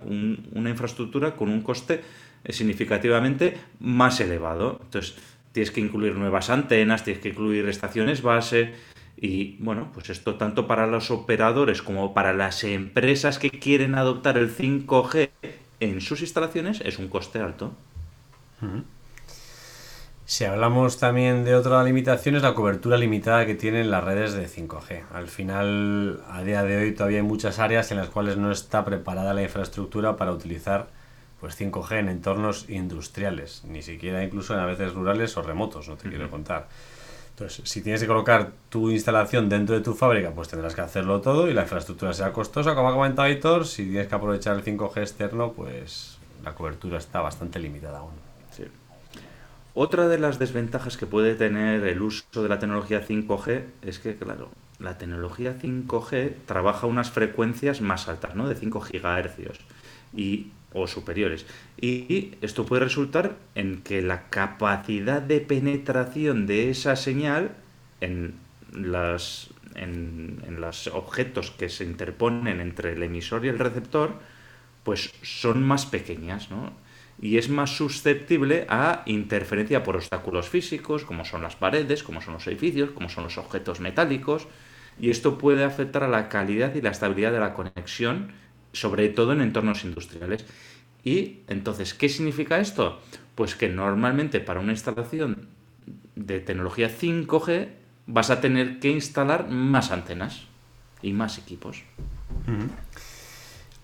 una 0.53 0.71
infraestructura 0.71 1.37
con 1.37 1.49
un 1.49 1.63
coste 1.63 2.01
eh, 2.45 2.53
significativamente 2.53 3.57
más 3.79 4.21
elevado. 4.21 4.81
Entonces, 4.83 5.17
tienes 5.59 5.73
que 5.73 5.81
incluir 5.81 6.15
nuevas 6.15 6.51
antenas, 6.51 7.03
tienes 7.03 7.21
que 7.21 7.31
incluir 7.31 7.69
estaciones 7.69 8.23
base. 8.23 8.75
Y 9.17 9.57
bueno, 9.59 9.91
pues 9.93 10.09
esto 10.09 10.37
tanto 10.37 10.69
para 10.69 10.87
los 10.87 11.11
operadores 11.11 11.83
como 11.83 12.15
para 12.15 12.33
las 12.33 12.63
empresas 12.63 13.41
que 13.41 13.51
quieren 13.51 13.97
adoptar 13.97 14.39
el 14.39 14.57
5G 14.57 15.31
en 15.81 16.01
sus 16.01 16.21
instalaciones 16.21 16.81
es 16.83 17.01
un 17.01 17.09
coste 17.09 17.41
alto. 17.41 17.73
Si 20.27 20.45
hablamos 20.45 21.01
también 21.01 21.45
de 21.45 21.57
otra 21.57 21.83
limitación 21.83 22.37
es 22.37 22.43
la 22.43 22.55
cobertura 22.55 22.97
limitada 22.97 23.45
que 23.45 23.57
tienen 23.57 23.91
las 23.91 24.05
redes 24.05 24.35
de 24.35 24.47
5G. 24.47 25.07
Al 25.13 25.27
final, 25.27 26.23
a 26.31 26.45
día 26.45 26.63
de 26.63 26.77
hoy 26.77 26.93
todavía 26.93 27.19
hay 27.19 27.25
muchas 27.25 27.59
áreas 27.59 27.91
en 27.91 27.97
las 27.97 28.11
cuales 28.11 28.37
no 28.37 28.53
está 28.53 28.85
preparada 28.85 29.35
la 29.35 29.43
infraestructura 29.43 30.17
para 30.17 30.31
utilizar 30.31 30.91
pues 31.41 31.61
5G 31.61 31.99
en 31.99 32.09
entornos 32.09 32.69
industriales, 32.69 33.63
ni 33.67 33.83
siquiera 33.83 34.25
incluso 34.25 34.55
en 34.55 34.61
a 34.61 34.67
veces 34.67 34.93
rurales 34.93 35.37
o 35.37 35.43
remotos, 35.43 35.89
no 35.89 35.97
te 35.97 36.09
quiero 36.09 36.31
contar. 36.31 36.69
Entonces, 37.31 37.71
si 37.71 37.83
tienes 37.83 38.01
que 38.01 38.09
colocar 38.09 38.51
tu 38.69 38.91
instalación 38.91 39.49
dentro 39.49 39.77
de 39.77 39.81
tu 39.81 39.95
fábrica, 39.95 40.33
pues 40.33 40.49
tendrás 40.49 40.75
que 40.75 40.81
hacerlo 40.81 41.21
todo 41.21 41.49
y 41.49 41.55
la 41.55 41.63
infraestructura 41.63 42.13
será 42.13 42.33
costosa, 42.33 42.75
como 42.75 42.89
ha 42.89 42.93
comentado 42.93 43.29
Hitor. 43.29 43.65
Si 43.65 43.85
tienes 43.85 44.09
que 44.09 44.15
aprovechar 44.17 44.57
el 44.57 44.65
5G 44.65 44.99
externo, 44.99 45.53
pues 45.53 46.19
la 46.43 46.55
cobertura 46.57 46.99
está 46.99 47.21
bastante 47.21 47.61
limitada 47.61 47.99
aún. 47.99 48.29
Otra 49.75 50.09
de 50.09 50.19
las 50.19 50.41
desventajas 50.41 50.97
que 50.97 51.07
puede 51.07 51.37
tener 51.37 51.85
el 51.87 52.03
uso 52.03 52.43
de 52.43 52.49
la 52.49 52.59
tecnología 52.59 53.07
5G 53.07 53.63
es 53.83 54.01
que, 54.01 54.17
claro, 54.17 54.51
la 54.81 54.99
tecnología 54.99 55.57
5G 55.57 56.33
trabaja 56.47 56.89
unas 56.89 57.13
frecuencias 57.13 57.81
más 57.81 58.09
altas, 58.09 58.35
¿no? 58.35 58.49
De 58.49 58.57
5 58.57 58.81
GHz. 58.81 59.61
Y 60.13 60.49
o 60.73 60.87
superiores. 60.87 61.47
Y 61.81 62.33
esto 62.43 62.67
puede 62.67 62.85
resultar 62.85 63.37
en 63.55 63.83
que 63.83 64.03
la 64.03 64.29
capacidad 64.29 65.23
de 65.23 65.41
penetración 65.41 66.47
de 66.47 66.71
esa 66.71 66.97
señal 66.97 67.53
en, 68.01 68.35
las, 68.73 69.51
en, 69.75 70.57
los 70.59 70.89
objetos 70.89 71.51
que 71.51 71.69
se 71.69 71.85
interponen 71.85 72.61
entre 72.61 72.93
el 72.93 73.03
emisor 73.03 73.45
y 73.45 73.49
el 73.49 73.59
receptor, 73.59 74.15
pues 74.85 75.13
son 75.23 75.63
más 75.63 75.87
pequeñas, 75.87 76.51
¿no? 76.51 76.73
Y 77.21 77.39
es 77.39 77.49
más 77.49 77.77
susceptible 77.77 78.65
a 78.69 79.03
interferencia 79.07 79.83
por 79.83 79.97
obstáculos 79.97 80.49
físicos, 80.49 81.05
como 81.05 81.25
son 81.25 81.43
las 81.43 81.57
paredes, 81.57 82.05
como 82.05 82.21
son 82.21 82.35
los 82.35 82.47
edificios, 82.47 82.91
como 82.91 83.09
son 83.09 83.25
los 83.25 83.39
objetos 83.39 83.81
metálicos, 83.81 84.47
y 85.01 85.11
esto 85.11 85.37
puede 85.37 85.65
afectar 85.65 86.05
a 86.05 86.09
la 86.09 86.29
calidad 86.29 86.75
y 86.75 86.81
la 86.81 86.91
estabilidad 86.91 87.33
de 87.33 87.41
la 87.41 87.55
conexión 87.55 88.33
sobre 88.73 89.09
todo 89.09 89.33
en 89.33 89.41
entornos 89.41 89.85
industriales. 89.85 90.45
Y 91.05 91.41
entonces, 91.49 91.95
¿qué 91.95 92.09
significa 92.09 92.59
esto? 92.59 93.01
Pues 93.35 93.55
que 93.55 93.69
normalmente 93.69 94.41
para 94.41 94.61
una 94.61 94.73
instalación 94.73 95.49
de 96.17 96.41
tecnología 96.41 96.91
5G 96.91 97.69
vas 98.07 98.31
a 98.31 98.41
tener 98.41 98.81
que 98.81 98.91
instalar 98.91 99.49
más 99.49 99.91
antenas 99.91 100.43
y 101.03 101.13
más 101.13 101.39
equipos. 101.39 101.85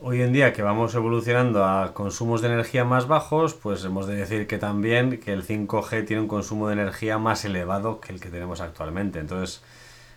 Hoy 0.00 0.20
en 0.20 0.32
día 0.32 0.52
que 0.52 0.62
vamos 0.62 0.94
evolucionando 0.94 1.64
a 1.64 1.94
consumos 1.94 2.42
de 2.42 2.48
energía 2.48 2.84
más 2.84 3.06
bajos, 3.06 3.54
pues 3.54 3.84
hemos 3.84 4.06
de 4.06 4.16
decir 4.16 4.46
que 4.46 4.58
también 4.58 5.18
que 5.18 5.32
el 5.32 5.46
5G 5.46 6.06
tiene 6.06 6.22
un 6.22 6.28
consumo 6.28 6.68
de 6.68 6.74
energía 6.74 7.18
más 7.18 7.44
elevado 7.44 8.00
que 8.00 8.12
el 8.12 8.20
que 8.20 8.28
tenemos 8.28 8.60
actualmente. 8.60 9.18
Entonces, 9.18 9.62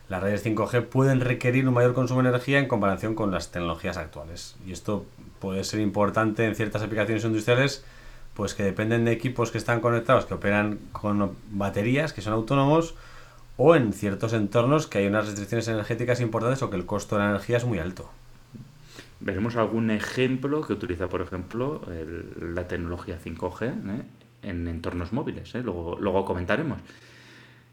las 0.10 0.24
redes 0.24 0.46
5G 0.46 0.86
pueden 0.86 1.20
requerir 1.20 1.68
un 1.68 1.74
mayor 1.74 1.94
consumo 1.94 2.24
de 2.24 2.30
energía 2.30 2.60
en 2.60 2.68
comparación 2.68 3.14
con 3.14 3.32
las 3.32 3.52
tecnologías 3.52 3.98
actuales. 3.98 4.56
Y 4.66 4.72
esto 4.72 5.06
puede 5.40 5.64
ser 5.64 5.82
importante 5.82 6.46
en 6.46 6.56
ciertas 6.56 6.82
aplicaciones 6.82 7.26
industriales, 7.26 7.84
pues 8.34 8.54
que 8.54 8.64
dependen 8.64 9.06
de 9.06 9.12
equipos 9.12 9.52
que 9.52 9.58
están 9.58 9.82
conectados, 9.82 10.26
que 10.26 10.36
operan 10.36 10.80
con 10.94 11.36
baterías, 11.52 12.14
que 12.14 12.22
son 12.22 12.34
autónomos, 12.34 12.96
o 13.58 13.76
en 13.76 13.92
ciertos 13.92 14.34
entornos 14.34 14.88
que 14.88 15.00
hay 15.00 15.08
unas 15.08 15.26
restricciones 15.26 15.68
energéticas 15.68 16.22
importantes 16.22 16.62
o 16.62 16.70
que 16.70 16.78
el 16.78 16.86
costo 16.86 17.16
de 17.16 17.24
la 17.24 17.30
energía 17.32 17.58
es 17.58 17.66
muy 17.66 17.80
alto. 17.80 18.10
Veremos 19.20 19.56
algún 19.56 19.90
ejemplo 19.90 20.62
que 20.62 20.74
utiliza, 20.74 21.10
por 21.10 21.22
ejemplo, 21.22 21.82
la 22.40 22.68
tecnología 22.68 23.18
5G 23.20 23.66
¿eh? 23.66 24.04
en 24.44 24.68
entornos 24.68 25.12
móviles. 25.12 25.54
¿eh? 25.56 25.64
Luego, 25.64 25.98
luego 26.00 26.24
comentaremos. 26.24 26.78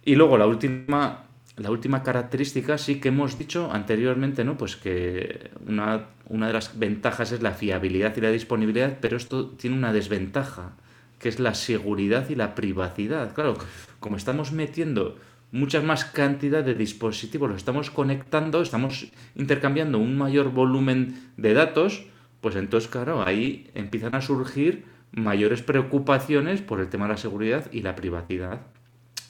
Y 0.07 0.17
luego 0.17 0.39
la 0.39 0.47
última 0.47 1.25
la 1.57 1.71
última 1.71 2.03
característica 2.03 2.79
sí 2.79 3.01
que 3.01 3.09
hemos 3.09 3.39
dicho 3.39 3.71
anteriormente, 3.73 4.45
¿no? 4.45 4.57
Pues 4.57 4.77
que 4.77 5.51
una, 5.67 6.07
una, 6.29 6.49
de 6.49 6.53
las 6.53 6.79
ventajas 6.79 7.31
es 7.33 7.43
la 7.43 7.53
fiabilidad 7.53 8.17
y 8.17 8.21
la 8.21 8.31
disponibilidad, 8.31 8.99
pero 9.01 9.17
esto 9.17 9.51
tiene 9.51 9.77
una 9.77 9.93
desventaja, 9.93 10.73
que 11.19 11.29
es 11.29 11.39
la 11.39 11.55
seguridad 11.55 12.29
y 12.29 12.35
la 12.35 12.55
privacidad. 12.57 13.35
Claro, 13.35 13.55
como 14.01 14.17
estamos 14.17 14.51
metiendo 14.51 15.17
muchas 15.53 15.85
más 15.85 16.05
cantidad 16.05 16.65
de 16.65 16.75
dispositivos, 16.75 17.49
los 17.49 17.59
estamos 17.59 17.91
conectando, 17.91 18.61
estamos 18.61 19.13
intercambiando 19.37 19.99
un 19.99 20.19
mayor 20.19 20.51
volumen 20.51 21.31
de 21.37 21.55
datos, 21.55 22.07
pues 22.41 22.57
entonces, 22.57 22.91
claro, 22.91 23.25
ahí 23.25 23.71
empiezan 23.75 24.17
a 24.17 24.21
surgir 24.21 24.87
mayores 25.13 25.63
preocupaciones 25.63 26.63
por 26.63 26.81
el 26.81 26.89
tema 26.89 27.07
de 27.07 27.13
la 27.13 27.19
seguridad 27.19 27.71
y 27.71 27.83
la 27.83 27.95
privacidad. 27.95 28.63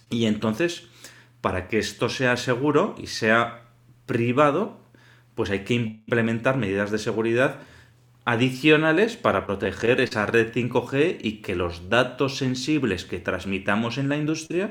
Y 0.08 0.24
entonces 0.24 0.88
para 1.44 1.68
que 1.68 1.78
esto 1.78 2.08
sea 2.08 2.38
seguro 2.38 2.94
y 2.96 3.06
sea 3.06 3.64
privado, 4.06 4.78
pues 5.34 5.50
hay 5.50 5.58
que 5.64 5.74
implementar 5.74 6.56
medidas 6.56 6.90
de 6.90 6.96
seguridad 6.96 7.56
adicionales 8.24 9.18
para 9.18 9.44
proteger 9.44 10.00
esa 10.00 10.24
red 10.24 10.54
5G 10.54 11.18
y 11.20 11.42
que 11.42 11.54
los 11.54 11.90
datos 11.90 12.38
sensibles 12.38 13.04
que 13.04 13.20
transmitamos 13.20 13.98
en 13.98 14.08
la 14.08 14.16
industria, 14.16 14.70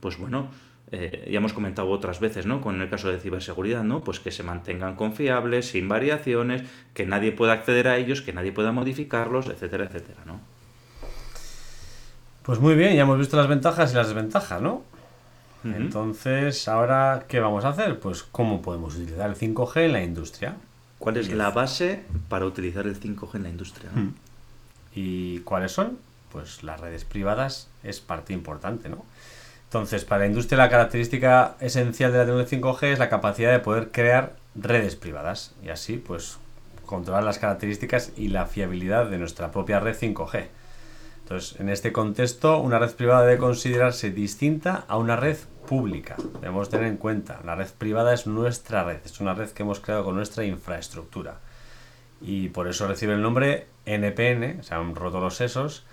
pues 0.00 0.16
bueno, 0.16 0.48
eh, 0.90 1.28
ya 1.30 1.36
hemos 1.36 1.52
comentado 1.52 1.90
otras 1.90 2.18
veces, 2.18 2.46
¿no? 2.46 2.62
Con 2.62 2.80
el 2.80 2.88
caso 2.88 3.10
de 3.10 3.20
ciberseguridad, 3.20 3.84
¿no? 3.84 4.02
Pues 4.02 4.18
que 4.18 4.30
se 4.30 4.42
mantengan 4.42 4.96
confiables, 4.96 5.68
sin 5.68 5.86
variaciones, 5.86 6.62
que 6.94 7.04
nadie 7.04 7.32
pueda 7.32 7.52
acceder 7.52 7.88
a 7.88 7.98
ellos, 7.98 8.22
que 8.22 8.32
nadie 8.32 8.52
pueda 8.52 8.72
modificarlos, 8.72 9.48
etcétera, 9.48 9.84
etcétera, 9.84 10.22
¿no? 10.24 10.40
Pues 12.42 12.58
muy 12.58 12.74
bien, 12.74 12.96
ya 12.96 13.02
hemos 13.02 13.18
visto 13.18 13.36
las 13.36 13.48
ventajas 13.48 13.92
y 13.92 13.96
las 13.96 14.06
desventajas, 14.06 14.62
¿no? 14.62 14.95
Entonces, 15.74 16.68
ahora, 16.68 17.24
¿qué 17.28 17.40
vamos 17.40 17.64
a 17.64 17.70
hacer? 17.70 17.98
Pues 17.98 18.22
cómo 18.22 18.62
podemos 18.62 18.94
utilizar 18.94 19.28
el 19.28 19.36
5G 19.36 19.86
en 19.86 19.92
la 19.92 20.02
industria. 20.02 20.56
¿Cuál 20.98 21.16
es 21.16 21.30
la 21.30 21.50
base 21.50 22.02
para 22.28 22.46
utilizar 22.46 22.86
el 22.86 22.98
5G 22.98 23.34
en 23.36 23.42
la 23.42 23.48
industria? 23.48 23.90
¿Y 24.94 25.40
cuáles 25.40 25.72
son? 25.72 25.98
Pues 26.32 26.62
las 26.62 26.80
redes 26.80 27.04
privadas 27.04 27.68
es 27.82 28.00
parte 28.00 28.32
importante, 28.32 28.88
¿no? 28.88 29.04
Entonces, 29.64 30.04
para 30.04 30.20
la 30.20 30.26
industria 30.26 30.58
la 30.58 30.70
característica 30.70 31.56
esencial 31.60 32.12
de 32.12 32.18
la 32.18 32.24
tecnología 32.24 32.58
5G 32.60 32.92
es 32.92 32.98
la 32.98 33.08
capacidad 33.08 33.52
de 33.52 33.58
poder 33.58 33.90
crear 33.90 34.36
redes 34.54 34.96
privadas 34.96 35.54
y 35.62 35.70
así, 35.70 35.96
pues, 35.96 36.38
controlar 36.86 37.24
las 37.24 37.38
características 37.38 38.12
y 38.16 38.28
la 38.28 38.46
fiabilidad 38.46 39.06
de 39.06 39.18
nuestra 39.18 39.50
propia 39.50 39.80
red 39.80 39.96
5G. 39.96 40.46
Entonces, 41.22 41.58
en 41.60 41.68
este 41.68 41.92
contexto, 41.92 42.58
una 42.58 42.78
red 42.78 42.94
privada 42.94 43.26
debe 43.26 43.38
considerarse 43.38 44.12
distinta 44.12 44.84
a 44.86 44.96
una 44.96 45.16
red 45.16 45.36
pública. 45.66 46.16
Debemos 46.40 46.68
tener 46.70 46.86
en 46.86 46.96
cuenta, 46.96 47.40
la 47.44 47.54
red 47.54 47.68
privada 47.76 48.14
es 48.14 48.26
nuestra 48.26 48.84
red, 48.84 49.00
es 49.04 49.20
una 49.20 49.34
red 49.34 49.50
que 49.50 49.62
hemos 49.62 49.80
creado 49.80 50.04
con 50.04 50.16
nuestra 50.16 50.44
infraestructura. 50.44 51.40
Y 52.20 52.48
por 52.48 52.68
eso 52.68 52.88
recibe 52.88 53.14
el 53.14 53.22
nombre 53.22 53.66
NPN, 53.84 54.62
se 54.62 54.74
han 54.74 54.94
roto 54.94 55.20
los 55.20 55.36
sesos, 55.36 55.84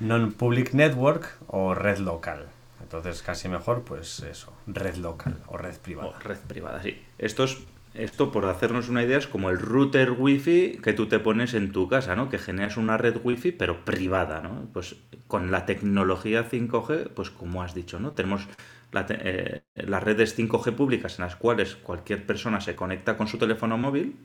Non-Public 0.00 0.74
Network 0.74 1.36
o 1.46 1.74
red 1.74 1.98
local. 1.98 2.46
Entonces, 2.82 3.22
casi 3.22 3.48
mejor, 3.48 3.82
pues 3.82 4.20
eso, 4.20 4.52
red 4.66 4.96
local 4.96 5.36
o 5.46 5.56
red 5.56 5.76
privada. 5.76 6.18
red 6.18 6.38
privada, 6.38 6.82
sí. 6.82 7.00
Esto 7.18 7.44
es 7.44 7.58
esto, 7.94 8.30
por 8.30 8.46
hacernos 8.46 8.88
una 8.88 9.02
idea, 9.02 9.18
es 9.18 9.26
como 9.26 9.50
el 9.50 9.58
router 9.58 10.12
wifi 10.12 10.78
que 10.82 10.92
tú 10.92 11.06
te 11.06 11.18
pones 11.18 11.54
en 11.54 11.72
tu 11.72 11.88
casa, 11.88 12.14
¿no? 12.14 12.28
Que 12.28 12.38
generas 12.38 12.76
una 12.76 12.96
red 12.96 13.16
wifi, 13.22 13.50
pero 13.50 13.84
privada, 13.84 14.40
¿no? 14.40 14.68
Pues 14.72 14.96
con 15.26 15.50
la 15.50 15.66
tecnología 15.66 16.48
5G, 16.48 17.08
pues 17.08 17.30
como 17.30 17.62
has 17.64 17.74
dicho, 17.74 17.98
¿no? 17.98 18.12
Tenemos 18.12 18.46
eh, 18.92 19.62
las 19.74 20.02
redes 20.02 20.38
5G 20.38 20.74
públicas 20.74 21.18
en 21.18 21.24
las 21.24 21.36
cuales 21.36 21.76
cualquier 21.76 22.26
persona 22.26 22.60
se 22.60 22.74
conecta 22.76 23.16
con 23.16 23.28
su 23.28 23.38
teléfono 23.38 23.78
móvil, 23.78 24.16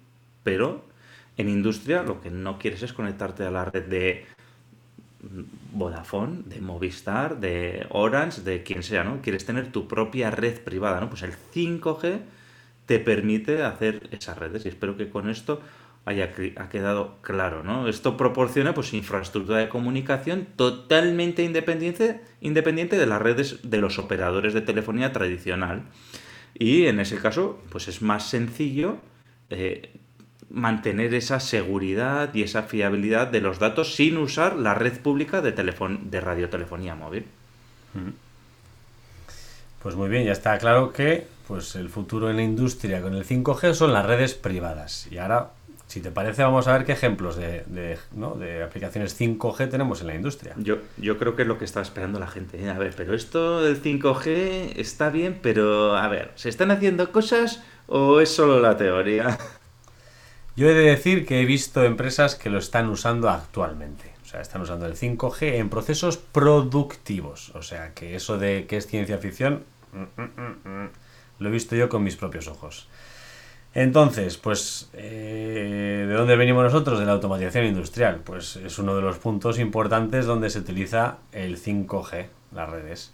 pero 0.43 0.85
en 1.37 1.49
industria 1.49 2.03
lo 2.03 2.21
que 2.21 2.31
no 2.31 2.57
quieres 2.59 2.83
es 2.83 2.93
conectarte 2.93 3.43
a 3.43 3.51
la 3.51 3.65
red 3.65 3.85
de 3.85 4.25
Vodafone, 5.73 6.43
de 6.45 6.61
Movistar, 6.61 7.39
de 7.39 7.85
Orange, 7.89 8.41
de 8.41 8.63
quien 8.63 8.83
sea, 8.83 9.03
¿no? 9.03 9.21
Quieres 9.21 9.45
tener 9.45 9.71
tu 9.71 9.87
propia 9.87 10.31
red 10.31 10.59
privada, 10.59 10.99
¿no? 10.99 11.09
Pues 11.09 11.23
el 11.23 11.33
5G 11.33 12.21
te 12.85 12.99
permite 12.99 13.63
hacer 13.63 14.07
esas 14.11 14.37
redes 14.37 14.65
y 14.65 14.69
espero 14.69 14.95
que 14.95 15.09
con 15.09 15.29
esto 15.29 15.61
haya 16.05 16.31
ha 16.57 16.69
quedado 16.69 17.17
claro, 17.21 17.63
¿no? 17.63 17.87
Esto 17.87 18.15
proporciona 18.15 18.73
pues 18.73 18.93
infraestructura 18.93 19.57
de 19.57 19.69
comunicación 19.69 20.47
totalmente 20.55 21.43
independiente, 21.43 22.21
independiente 22.41 22.97
de 22.97 23.07
las 23.07 23.21
redes 23.21 23.59
de 23.63 23.77
los 23.79 23.97
operadores 23.97 24.53
de 24.53 24.61
telefonía 24.61 25.11
tradicional. 25.11 25.83
Y 26.53 26.85
en 26.85 26.99
ese 26.99 27.17
caso, 27.17 27.59
pues 27.69 27.87
es 27.87 28.03
más 28.03 28.29
sencillo 28.29 28.97
eh, 29.49 29.93
mantener 30.49 31.13
esa 31.15 31.39
seguridad 31.39 32.33
y 32.35 32.43
esa 32.43 32.63
fiabilidad 32.63 33.27
de 33.27 33.41
los 33.41 33.57
datos 33.57 33.95
sin 33.95 34.17
usar 34.17 34.55
la 34.55 34.75
red 34.75 34.99
pública 34.99 35.41
de, 35.41 35.51
de 35.51 36.21
radiotelefonía 36.21 36.93
móvil. 36.95 37.25
Pues 39.81 39.95
muy 39.95 40.09
bien, 40.09 40.23
ya 40.23 40.31
está 40.33 40.57
claro 40.59 40.93
que 40.93 41.27
pues 41.47 41.75
el 41.75 41.89
futuro 41.89 42.29
en 42.29 42.37
la 42.37 42.43
industria 42.43 43.01
con 43.01 43.15
el 43.15 43.25
5G 43.25 43.73
son 43.73 43.93
las 43.93 44.05
redes 44.05 44.33
privadas. 44.33 45.07
Y 45.11 45.17
ahora, 45.17 45.51
si 45.87 46.01
te 46.01 46.11
parece, 46.11 46.43
vamos 46.43 46.67
a 46.67 46.73
ver 46.73 46.85
qué 46.85 46.93
ejemplos 46.93 47.35
de, 47.35 47.63
de, 47.67 48.63
aplicaciones 48.63 49.19
5G 49.19 49.69
tenemos 49.69 50.01
en 50.01 50.07
la 50.07 50.15
industria. 50.15 50.53
Yo, 50.57 50.77
yo 50.97 51.17
creo 51.17 51.35
que 51.35 51.43
es 51.43 51.47
lo 51.47 51.57
que 51.57 51.65
está 51.65 51.81
esperando 51.81 52.19
la 52.19 52.27
gente. 52.27 52.63
¿eh? 52.63 52.69
A 52.69 52.77
ver, 52.77 52.93
pero 52.95 53.13
esto 53.13 53.61
del 53.61 53.81
5G 53.81 54.73
está 54.77 55.09
bien, 55.09 55.39
pero 55.41 55.95
a 55.95 56.07
ver, 56.07 56.31
¿se 56.35 56.49
están 56.49 56.71
haciendo 56.71 57.11
cosas 57.11 57.63
o 57.87 58.19
es 58.19 58.29
solo 58.29 58.59
la 58.59 58.77
teoría? 58.77 59.37
Yo 60.55 60.69
he 60.69 60.73
de 60.73 60.89
decir 60.89 61.25
que 61.25 61.41
he 61.41 61.45
visto 61.45 61.83
empresas 61.83 62.35
que 62.35 62.49
lo 62.49 62.57
están 62.57 62.89
usando 62.89 63.29
actualmente. 63.29 64.13
O 64.23 64.25
sea, 64.25 64.41
están 64.41 64.61
usando 64.61 64.85
el 64.87 64.95
5G 64.95 65.55
en 65.55 65.69
procesos 65.69 66.17
productivos. 66.17 67.51
O 67.55 67.61
sea, 67.61 67.93
que 67.93 68.15
eso 68.15 68.37
de 68.37 68.65
que 68.65 68.77
es 68.77 68.87
ciencia 68.87 69.17
ficción... 69.17 69.65
Mm, 69.93 70.21
mm, 70.21 70.69
mm, 70.69 70.89
lo 71.39 71.49
he 71.49 71.51
visto 71.51 71.75
yo 71.75 71.89
con 71.89 72.03
mis 72.03 72.15
propios 72.15 72.47
ojos. 72.47 72.87
Entonces, 73.75 74.37
pues, 74.37 74.89
eh, 74.93 76.05
¿de 76.07 76.13
dónde 76.13 76.37
venimos 76.37 76.63
nosotros? 76.63 76.97
De 76.97 77.05
la 77.05 77.11
automatización 77.11 77.65
industrial. 77.65 78.21
Pues 78.23 78.55
es 78.55 78.79
uno 78.79 78.95
de 78.95 79.01
los 79.01 79.17
puntos 79.17 79.59
importantes 79.59 80.25
donde 80.25 80.49
se 80.49 80.59
utiliza 80.59 81.17
el 81.33 81.57
5G, 81.57 82.27
las 82.53 82.69
redes. 82.69 83.13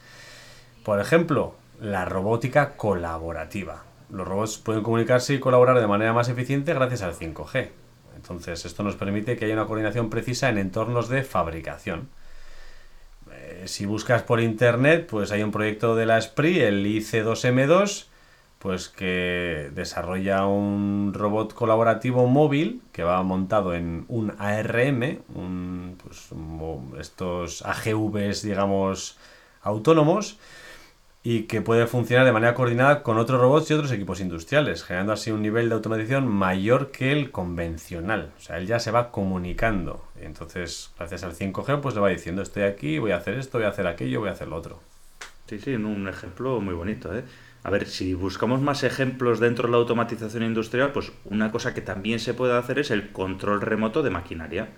Por 0.86 1.02
ejemplo, 1.02 1.56
la 1.82 2.06
robótica 2.06 2.78
colaborativa. 2.78 3.84
Los 4.12 4.28
robots 4.28 4.60
pueden 4.60 4.84
comunicarse 4.84 5.34
y 5.34 5.40
colaborar 5.40 5.80
de 5.80 5.88
manera 5.88 6.14
más 6.14 6.30
eficiente 6.30 6.76
gracias 6.76 7.02
al 7.02 7.16
5G. 7.16 7.70
Entonces, 8.16 8.64
esto 8.64 8.84
nos 8.84 8.96
permite 8.96 9.38
que 9.38 9.46
haya 9.46 9.56
una 9.56 9.66
coordinación 9.66 10.12
precisa 10.12 10.50
en 10.50 10.60
entornos 10.60 11.10
de 11.10 11.24
fabricación. 11.24 12.10
Eh, 13.32 13.64
si 13.66 13.88
buscas 13.88 14.22
por 14.22 14.40
internet, 14.40 15.08
pues 15.10 15.32
hay 15.32 15.42
un 15.42 15.52
proyecto 15.52 15.96
de 15.96 16.06
la 16.06 16.22
SPRI, 16.22 16.60
el 16.60 16.86
IC2M2, 16.86 18.11
pues 18.62 18.90
que 18.90 19.72
desarrolla 19.74 20.46
un 20.46 21.14
robot 21.16 21.56
colaborativo 21.56 22.28
móvil 22.28 22.84
que 22.92 23.02
va 23.02 23.24
montado 23.24 23.74
en 23.74 24.06
un 24.08 24.36
ARM, 24.38 25.24
un, 25.34 25.98
pues, 26.04 26.30
estos 27.00 27.64
AGVs, 27.66 28.44
digamos, 28.44 29.18
autónomos, 29.64 30.38
y 31.24 31.44
que 31.44 31.62
puede 31.62 31.88
funcionar 31.88 32.26
de 32.26 32.34
manera 32.34 32.54
coordinada 32.54 33.02
con 33.02 33.18
otros 33.18 33.42
robots 33.42 33.72
y 33.72 33.74
otros 33.74 33.92
equipos 33.92 34.20
industriales, 34.20 34.84
generando 34.84 35.14
así 35.14 35.32
un 35.32 35.42
nivel 35.42 35.70
de 35.70 35.76
automatización 35.76 36.28
mayor 36.28 36.92
que 36.92 37.12
el 37.12 37.32
convencional. 37.32 38.32
O 38.38 38.42
sea, 38.42 38.58
él 38.58 38.68
ya 38.68 38.80
se 38.80 38.92
va 38.92 39.10
comunicando. 39.10 40.06
Entonces, 40.20 40.92
gracias 41.00 41.24
al 41.24 41.34
5G, 41.34 41.82
pues 41.82 41.96
le 41.96 42.02
va 42.02 42.10
diciendo, 42.10 42.44
estoy 42.44 42.64
aquí, 42.64 43.00
voy 43.00 43.12
a 43.12 43.18
hacer 43.18 43.40
esto, 43.40 43.58
voy 43.58 43.66
a 43.66 43.70
hacer 43.70 43.88
aquello, 43.88 44.20
voy 44.20 44.30
a 44.30 44.34
hacer 44.34 44.50
lo 44.50 44.58
otro. 44.58 44.91
Sí, 45.52 45.60
sí, 45.60 45.76
un 45.76 46.08
ejemplo 46.08 46.62
muy 46.62 46.74
bonito, 46.74 47.14
¿eh? 47.14 47.26
A 47.64 47.70
ver, 47.70 47.86
si 47.86 48.14
buscamos 48.14 48.62
más 48.62 48.84
ejemplos 48.84 49.42
dentro 49.42 49.68
de 49.68 49.74
la 49.74 49.80
automatización 49.80 50.44
industrial, 50.44 50.94
pues 50.94 51.12
una 51.26 51.52
cosa 51.52 51.74
que 51.74 51.82
también 51.82 52.22
se 52.22 52.34
puede 52.34 52.58
hacer 52.58 52.80
es 52.80 52.90
el 52.90 53.12
control 53.12 53.60
remoto 53.60 54.02
de 54.02 54.12
maquinaria. 54.12 54.70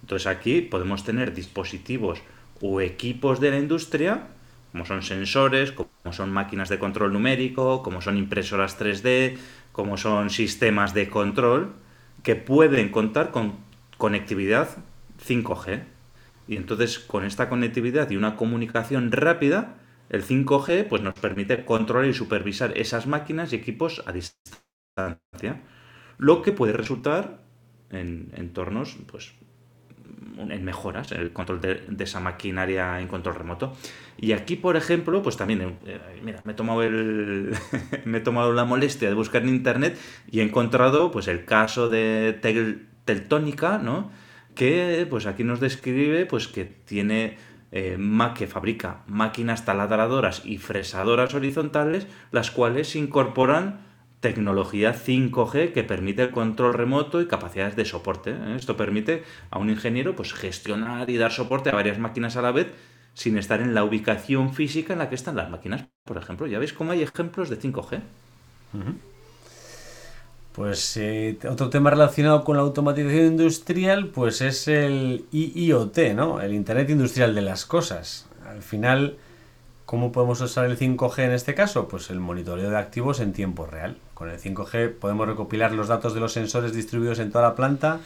Entonces 0.00 0.28
aquí 0.28 0.60
podemos 0.60 1.02
tener 1.02 1.34
dispositivos 1.34 2.22
o 2.60 2.80
equipos 2.80 3.40
de 3.40 3.50
la 3.50 3.58
industria, 3.58 4.28
como 4.70 4.86
son 4.86 5.02
sensores, 5.02 5.72
como 5.72 6.12
son 6.12 6.30
máquinas 6.30 6.68
de 6.68 6.78
control 6.78 7.12
numérico, 7.12 7.82
como 7.82 8.00
son 8.00 8.16
impresoras 8.16 8.78
3D, 8.78 9.38
como 9.72 9.96
son 9.96 10.30
sistemas 10.30 10.94
de 10.94 11.08
control, 11.08 11.72
que 12.22 12.36
pueden 12.36 12.90
contar 12.90 13.32
con 13.32 13.54
conectividad 13.98 14.68
5G. 15.18 15.82
Y 16.46 16.54
entonces 16.54 17.00
con 17.00 17.24
esta 17.24 17.48
conectividad 17.48 18.08
y 18.10 18.16
una 18.16 18.36
comunicación 18.36 19.10
rápida, 19.10 19.81
el 20.12 20.24
5G 20.24 20.86
pues, 20.86 21.02
nos 21.02 21.14
permite 21.14 21.64
controlar 21.64 22.08
y 22.08 22.14
supervisar 22.14 22.76
esas 22.76 23.06
máquinas 23.06 23.52
y 23.52 23.56
equipos 23.56 24.02
a 24.06 24.12
distancia, 24.12 25.62
lo 26.18 26.42
que 26.42 26.52
puede 26.52 26.74
resultar 26.74 27.42
en 27.90 28.30
entornos 28.36 28.96
pues, 29.10 29.32
en 30.38 30.64
mejoras 30.64 31.12
en 31.12 31.20
el 31.20 31.32
control 31.32 31.60
de, 31.60 31.82
esa 31.98 32.20
maquinaria 32.20 33.00
en 33.00 33.08
control 33.08 33.36
remoto. 33.36 33.74
Y 34.18 34.32
aquí, 34.32 34.56
por 34.56 34.76
ejemplo, 34.76 35.22
pues 35.22 35.36
también, 35.36 35.78
eh, 35.86 35.98
mira, 36.22 36.42
me 36.44 36.52
he 36.52 36.54
tomado 36.54 36.82
el, 36.82 37.56
me 38.04 38.18
he 38.18 38.20
tomado 38.20 38.52
la 38.52 38.64
molestia 38.64 39.08
de 39.08 39.14
buscar 39.14 39.42
en 39.42 39.48
internet 39.48 39.98
y 40.30 40.40
he 40.40 40.42
encontrado, 40.42 41.10
pues, 41.10 41.26
el 41.26 41.44
caso 41.44 41.88
de 41.88 42.38
Teltónica, 43.04 43.78
¿no? 43.78 44.10
Que, 44.54 45.06
pues, 45.08 45.24
aquí 45.24 45.42
nos 45.42 45.60
describe, 45.60 46.26
pues, 46.26 46.48
que 46.48 46.64
tiene 46.64 47.38
eh, 47.72 47.98
que 48.36 48.46
fabrica 48.46 49.02
máquinas 49.06 49.64
taladradoras 49.64 50.42
y 50.44 50.58
fresadoras 50.58 51.34
horizontales, 51.34 52.06
las 52.30 52.50
cuales 52.50 52.94
incorporan 52.94 53.80
tecnología 54.20 54.94
5G 54.94 55.72
que 55.72 55.82
permite 55.82 56.22
el 56.22 56.30
control 56.30 56.74
remoto 56.74 57.20
y 57.20 57.26
capacidades 57.26 57.74
de 57.74 57.84
soporte. 57.84 58.30
¿eh? 58.30 58.54
Esto 58.56 58.76
permite 58.76 59.24
a 59.50 59.58
un 59.58 59.68
ingeniero 59.68 60.14
pues, 60.14 60.32
gestionar 60.32 61.10
y 61.10 61.16
dar 61.16 61.32
soporte 61.32 61.70
a 61.70 61.74
varias 61.74 61.98
máquinas 61.98 62.36
a 62.36 62.42
la 62.42 62.52
vez 62.52 62.68
sin 63.14 63.36
estar 63.36 63.60
en 63.60 63.74
la 63.74 63.84
ubicación 63.84 64.54
física 64.54 64.92
en 64.92 65.00
la 65.00 65.08
que 65.08 65.16
están 65.16 65.36
las 65.36 65.50
máquinas. 65.50 65.86
Por 66.04 66.16
ejemplo, 66.16 66.46
ya 66.46 66.58
veis 66.58 66.72
cómo 66.72 66.92
hay 66.92 67.02
ejemplos 67.02 67.50
de 67.50 67.58
5G. 67.58 68.00
Pues 70.52 70.98
eh, 70.98 71.38
otro 71.48 71.70
tema 71.70 71.88
relacionado 71.88 72.44
con 72.44 72.56
la 72.56 72.62
automatización 72.62 73.24
industrial, 73.24 74.08
pues 74.08 74.42
es 74.42 74.68
el 74.68 75.24
IIoT, 75.32 75.96
¿no? 76.14 76.42
El 76.42 76.52
Internet 76.52 76.90
Industrial 76.90 77.34
de 77.34 77.40
las 77.40 77.64
Cosas. 77.64 78.26
Al 78.46 78.60
final, 78.60 79.16
¿cómo 79.86 80.12
podemos 80.12 80.42
usar 80.42 80.66
el 80.66 80.78
5G 80.78 81.20
en 81.20 81.32
este 81.32 81.54
caso? 81.54 81.88
Pues 81.88 82.10
el 82.10 82.20
monitoreo 82.20 82.68
de 82.68 82.76
activos 82.76 83.20
en 83.20 83.32
tiempo 83.32 83.64
real. 83.64 83.96
Con 84.12 84.28
el 84.28 84.38
5G 84.38 84.92
podemos 84.92 85.26
recopilar 85.26 85.72
los 85.72 85.88
datos 85.88 86.12
de 86.12 86.20
los 86.20 86.34
sensores 86.34 86.74
distribuidos 86.74 87.18
en 87.18 87.32
toda 87.32 87.48
la 87.48 87.54
planta 87.54 88.00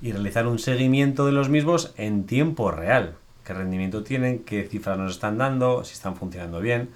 y 0.00 0.12
realizar 0.12 0.46
un 0.46 0.58
seguimiento 0.58 1.26
de 1.26 1.32
los 1.32 1.50
mismos 1.50 1.92
en 1.98 2.24
tiempo 2.24 2.70
real. 2.70 3.16
¿Qué 3.44 3.52
rendimiento 3.52 4.02
tienen? 4.02 4.38
¿Qué 4.38 4.66
cifras 4.66 4.96
nos 4.96 5.12
están 5.12 5.36
dando? 5.36 5.84
¿Si 5.84 5.92
están 5.92 6.16
funcionando 6.16 6.60
bien? 6.60 6.88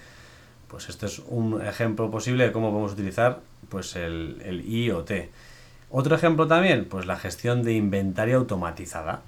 Pues 0.69 0.89
esto 0.89 1.05
es 1.05 1.21
un 1.29 1.61
ejemplo 1.61 2.11
posible 2.11 2.45
de 2.45 2.53
cómo 2.53 2.71
podemos 2.71 2.93
utilizar 2.93 3.41
pues 3.69 3.97
el, 3.97 4.41
el 4.45 4.69
IoT. 4.69 5.11
Otro 5.97 6.17
ejemplo 6.17 6.49
también, 6.49 6.87
pues 6.87 7.07
la 7.07 7.17
gestión 7.17 7.63
de 7.63 7.75
inventario 7.75 8.39
automatizada. 8.39 9.23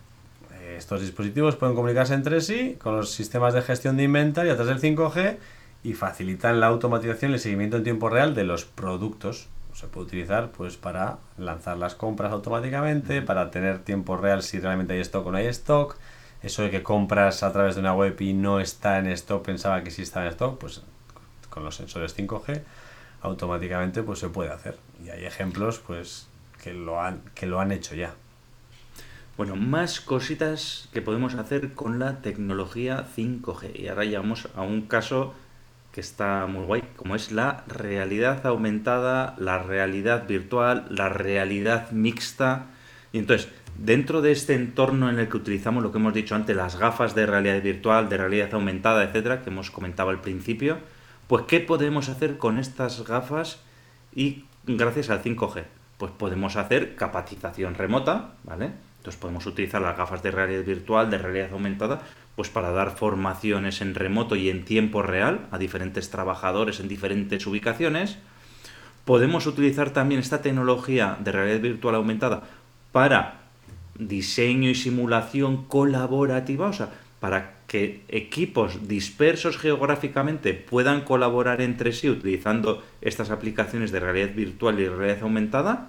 Eh, 0.52 0.74
estos 0.76 1.00
dispositivos 1.00 1.54
pueden 1.54 1.76
comunicarse 1.76 2.12
entre 2.12 2.40
sí 2.40 2.76
con 2.82 2.96
los 2.96 3.12
sistemas 3.12 3.54
de 3.54 3.62
gestión 3.62 3.96
de 3.96 4.02
inventario 4.02 4.52
a 4.52 4.56
través 4.56 4.80
del 4.80 4.96
5G 4.96 5.36
y 5.84 5.94
facilitan 5.94 6.58
la 6.58 6.66
automatización 6.66 7.30
y 7.30 7.34
el 7.34 7.40
seguimiento 7.40 7.76
en 7.76 7.84
tiempo 7.84 8.08
real 8.08 8.34
de 8.34 8.42
los 8.42 8.64
productos. 8.64 9.46
Se 9.74 9.86
puede 9.86 10.08
utilizar 10.08 10.50
pues 10.50 10.76
para 10.76 11.18
lanzar 11.38 11.76
las 11.76 11.94
compras 11.94 12.32
automáticamente, 12.32 13.22
para 13.22 13.52
tener 13.52 13.78
tiempo 13.84 14.16
real 14.16 14.42
si 14.42 14.58
realmente 14.58 14.94
hay 14.94 15.00
stock 15.02 15.24
o 15.24 15.30
no 15.30 15.38
hay 15.38 15.46
stock. 15.46 15.96
Eso 16.42 16.62
de 16.62 16.70
que 16.70 16.82
compras 16.82 17.44
a 17.44 17.52
través 17.52 17.76
de 17.76 17.80
una 17.82 17.94
web 17.94 18.20
y 18.20 18.32
no 18.32 18.58
está 18.58 18.98
en 18.98 19.06
stock, 19.06 19.44
pensaba 19.44 19.84
que 19.84 19.92
sí 19.92 20.02
está 20.02 20.22
en 20.22 20.28
stock, 20.30 20.58
pues 20.58 20.82
con 21.48 21.62
los 21.62 21.76
sensores 21.76 22.16
5G 22.16 22.62
automáticamente 23.22 24.02
pues 24.02 24.18
se 24.18 24.28
puede 24.28 24.50
hacer. 24.50 24.76
Y 25.04 25.10
hay 25.10 25.24
ejemplos 25.24 25.80
pues 25.86 26.28
que 26.62 26.74
lo 26.74 27.00
han, 27.00 27.20
que 27.34 27.46
lo 27.46 27.60
han 27.60 27.72
hecho 27.72 27.94
ya. 27.94 28.14
Bueno, 29.36 29.54
más 29.54 30.00
cositas 30.00 30.88
que 30.94 31.02
podemos 31.02 31.34
hacer 31.34 31.74
con 31.74 31.98
la 31.98 32.22
tecnología 32.22 33.06
5G. 33.16 33.78
Y 33.78 33.88
ahora 33.88 34.04
llegamos 34.04 34.48
a 34.54 34.62
un 34.62 34.82
caso 34.82 35.34
que 35.92 36.00
está 36.00 36.46
muy 36.46 36.64
guay, 36.64 36.82
como 36.96 37.14
es 37.14 37.32
la 37.32 37.64
realidad 37.68 38.46
aumentada, 38.46 39.34
la 39.38 39.58
realidad 39.58 40.26
virtual, 40.26 40.86
la 40.90 41.08
realidad 41.08 41.90
mixta. 41.90 42.66
Y 43.12 43.18
entonces, 43.18 43.48
dentro 43.78 44.22
de 44.22 44.32
este 44.32 44.54
entorno 44.54 45.10
en 45.10 45.18
el 45.18 45.28
que 45.28 45.36
utilizamos 45.36 45.82
lo 45.82 45.92
que 45.92 45.98
hemos 45.98 46.14
dicho 46.14 46.34
antes, 46.34 46.56
las 46.56 46.78
gafas 46.78 47.14
de 47.14 47.26
realidad 47.26 47.62
virtual, 47.62 48.08
de 48.08 48.16
realidad 48.16 48.54
aumentada, 48.54 49.04
etcétera, 49.04 49.42
que 49.42 49.50
hemos 49.50 49.70
comentado 49.70 50.10
al 50.10 50.20
principio, 50.20 50.78
pues 51.28 51.44
¿qué 51.46 51.60
podemos 51.60 52.08
hacer 52.08 52.38
con 52.38 52.58
estas 52.58 53.04
gafas 53.04 53.58
y 54.14 54.44
gracias 54.66 55.10
al 55.10 55.22
5G? 55.22 55.64
Pues 55.98 56.12
podemos 56.12 56.56
hacer 56.56 56.94
capacitación 56.94 57.74
remota, 57.74 58.34
¿vale? 58.44 58.72
Entonces 58.98 59.20
podemos 59.20 59.46
utilizar 59.46 59.80
las 59.80 59.96
gafas 59.96 60.22
de 60.22 60.30
realidad 60.30 60.64
virtual, 60.64 61.10
de 61.10 61.18
realidad 61.18 61.52
aumentada, 61.52 62.02
pues 62.34 62.48
para 62.50 62.70
dar 62.70 62.96
formaciones 62.96 63.80
en 63.80 63.94
remoto 63.94 64.36
y 64.36 64.50
en 64.50 64.64
tiempo 64.64 65.02
real 65.02 65.46
a 65.50 65.58
diferentes 65.58 66.10
trabajadores 66.10 66.80
en 66.80 66.88
diferentes 66.88 67.46
ubicaciones. 67.46 68.18
Podemos 69.04 69.46
utilizar 69.46 69.90
también 69.90 70.20
esta 70.20 70.42
tecnología 70.42 71.16
de 71.20 71.32
realidad 71.32 71.60
virtual 71.60 71.94
aumentada 71.94 72.42
para 72.92 73.42
diseño 73.98 74.68
y 74.68 74.74
simulación 74.74 75.64
colaborativa, 75.64 76.66
o 76.66 76.72
sea, 76.72 76.90
para 77.20 77.55
que 77.66 78.02
equipos 78.08 78.86
dispersos 78.88 79.58
geográficamente 79.58 80.54
puedan 80.54 81.02
colaborar 81.02 81.60
entre 81.60 81.92
sí 81.92 82.08
utilizando 82.08 82.84
estas 83.00 83.30
aplicaciones 83.30 83.90
de 83.90 84.00
realidad 84.00 84.34
virtual 84.34 84.78
y 84.80 84.88
realidad 84.88 85.22
aumentada. 85.22 85.88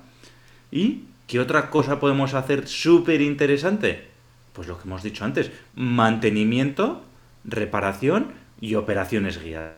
¿Y 0.71 1.03
qué 1.27 1.39
otra 1.39 1.69
cosa 1.69 1.99
podemos 1.99 2.33
hacer 2.33 2.67
súper 2.67 3.21
interesante? 3.21 4.07
Pues 4.53 4.67
lo 4.67 4.77
que 4.77 4.87
hemos 4.87 5.03
dicho 5.03 5.23
antes, 5.23 5.51
mantenimiento, 5.75 7.03
reparación 7.43 8.33
y 8.59 8.75
operaciones 8.75 9.41
guiadas. 9.41 9.77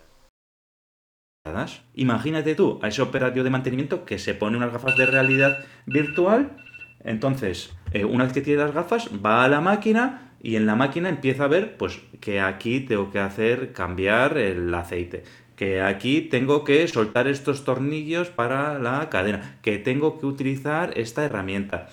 Imagínate 1.95 2.55
tú 2.55 2.79
a 2.81 2.87
ese 2.87 3.01
operario 3.01 3.43
de 3.43 3.49
mantenimiento 3.49 4.05
que 4.05 4.19
se 4.19 4.33
pone 4.33 4.57
unas 4.57 4.71
gafas 4.71 4.95
de 4.97 5.05
realidad 5.05 5.65
virtual. 5.85 6.55
Entonces, 7.03 7.73
eh, 7.91 8.05
una 8.05 8.25
vez 8.25 8.33
que 8.33 8.41
tiene 8.41 8.61
las 8.61 8.73
gafas, 8.73 9.09
va 9.25 9.43
a 9.43 9.49
la 9.49 9.61
máquina, 9.61 10.28
y 10.41 10.55
en 10.55 10.65
la 10.65 10.75
máquina 10.75 11.09
empieza 11.09 11.45
a 11.45 11.47
ver 11.47 11.77
pues 11.77 11.99
que 12.19 12.41
aquí 12.41 12.79
tengo 12.81 13.11
que 13.11 13.19
hacer 13.19 13.73
cambiar 13.73 14.37
el 14.37 14.73
aceite, 14.73 15.23
que 15.55 15.81
aquí 15.81 16.21
tengo 16.21 16.63
que 16.63 16.87
soltar 16.87 17.27
estos 17.27 17.65
tornillos 17.65 18.29
para 18.29 18.79
la 18.79 19.09
cadena, 19.09 19.57
que 19.61 19.77
tengo 19.77 20.19
que 20.19 20.25
utilizar 20.25 20.97
esta 20.97 21.25
herramienta. 21.25 21.89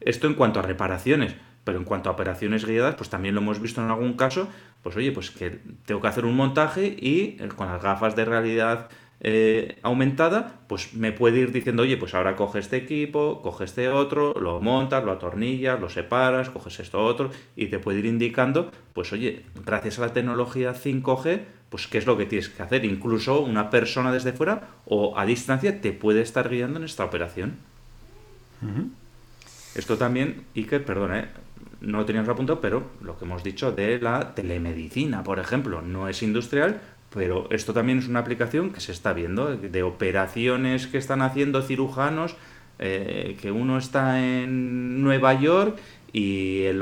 Esto 0.00 0.26
en 0.26 0.34
cuanto 0.34 0.60
a 0.60 0.62
reparaciones, 0.62 1.34
pero 1.64 1.78
en 1.78 1.84
cuanto 1.84 2.10
a 2.10 2.12
operaciones 2.12 2.64
guiadas, 2.64 2.94
pues 2.94 3.10
también 3.10 3.34
lo 3.34 3.40
hemos 3.40 3.60
visto 3.60 3.82
en 3.82 3.90
algún 3.90 4.12
caso, 4.12 4.48
pues 4.82 4.96
oye, 4.96 5.10
pues 5.12 5.30
que 5.30 5.58
tengo 5.84 6.00
que 6.00 6.08
hacer 6.08 6.24
un 6.24 6.36
montaje 6.36 6.86
y 6.86 7.38
con 7.56 7.66
las 7.66 7.82
gafas 7.82 8.14
de 8.14 8.24
realidad 8.24 8.88
eh, 9.20 9.78
aumentada, 9.82 10.60
pues 10.66 10.94
me 10.94 11.12
puede 11.12 11.38
ir 11.38 11.52
diciendo, 11.52 11.82
oye, 11.82 11.96
pues 11.96 12.14
ahora 12.14 12.36
coge 12.36 12.58
este 12.58 12.76
equipo, 12.76 13.40
coge 13.42 13.64
este 13.64 13.88
otro, 13.88 14.34
lo 14.34 14.60
montas, 14.60 15.04
lo 15.04 15.12
atornillas, 15.12 15.80
lo 15.80 15.88
separas, 15.88 16.50
coges 16.50 16.80
esto 16.80 17.02
otro, 17.02 17.30
y 17.56 17.66
te 17.66 17.78
puede 17.78 18.00
ir 18.00 18.06
indicando, 18.06 18.70
pues 18.92 19.12
oye, 19.12 19.42
gracias 19.64 19.98
a 19.98 20.02
la 20.02 20.12
tecnología 20.12 20.74
5G, 20.74 21.40
pues 21.70 21.86
qué 21.86 21.98
es 21.98 22.06
lo 22.06 22.16
que 22.16 22.26
tienes 22.26 22.48
que 22.48 22.62
hacer. 22.62 22.84
Incluso 22.84 23.40
una 23.40 23.70
persona 23.70 24.12
desde 24.12 24.32
fuera 24.32 24.68
o 24.84 25.18
a 25.18 25.26
distancia 25.26 25.80
te 25.80 25.92
puede 25.92 26.20
estar 26.20 26.48
guiando 26.48 26.78
en 26.78 26.84
esta 26.84 27.04
operación. 27.04 27.56
Esto 29.74 29.98
también, 29.98 30.44
Iker, 30.54 30.84
perdona, 30.84 31.20
¿eh? 31.20 31.28
no 31.80 31.98
lo 31.98 32.04
teníamos 32.06 32.28
apuntado, 32.28 32.60
pero 32.60 32.90
lo 33.02 33.18
que 33.18 33.24
hemos 33.24 33.42
dicho 33.42 33.72
de 33.72 34.00
la 34.00 34.34
telemedicina, 34.34 35.22
por 35.22 35.38
ejemplo, 35.38 35.82
no 35.82 36.08
es 36.08 36.22
industrial, 36.22 36.80
pero 37.12 37.48
esto 37.50 37.72
también 37.72 37.98
es 37.98 38.08
una 38.08 38.20
aplicación 38.20 38.70
que 38.70 38.80
se 38.80 38.92
está 38.92 39.12
viendo, 39.12 39.56
de 39.56 39.82
operaciones 39.82 40.86
que 40.86 40.98
están 40.98 41.22
haciendo 41.22 41.62
cirujanos, 41.62 42.36
eh, 42.78 43.38
que 43.40 43.50
uno 43.50 43.78
está 43.78 44.22
en 44.22 45.02
Nueva 45.02 45.34
York 45.34 45.78
y 46.12 46.62
el, 46.64 46.80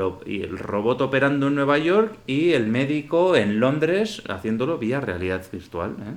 robot 0.57 1.01
operando 1.01 1.47
en 1.47 1.55
Nueva 1.55 1.77
York 1.77 2.15
y 2.27 2.51
el 2.51 2.67
médico 2.67 3.35
en 3.35 3.59
Londres 3.59 4.21
haciéndolo 4.29 4.77
vía 4.77 4.99
realidad 4.99 5.43
virtual. 5.51 5.91
¿eh? 5.91 6.13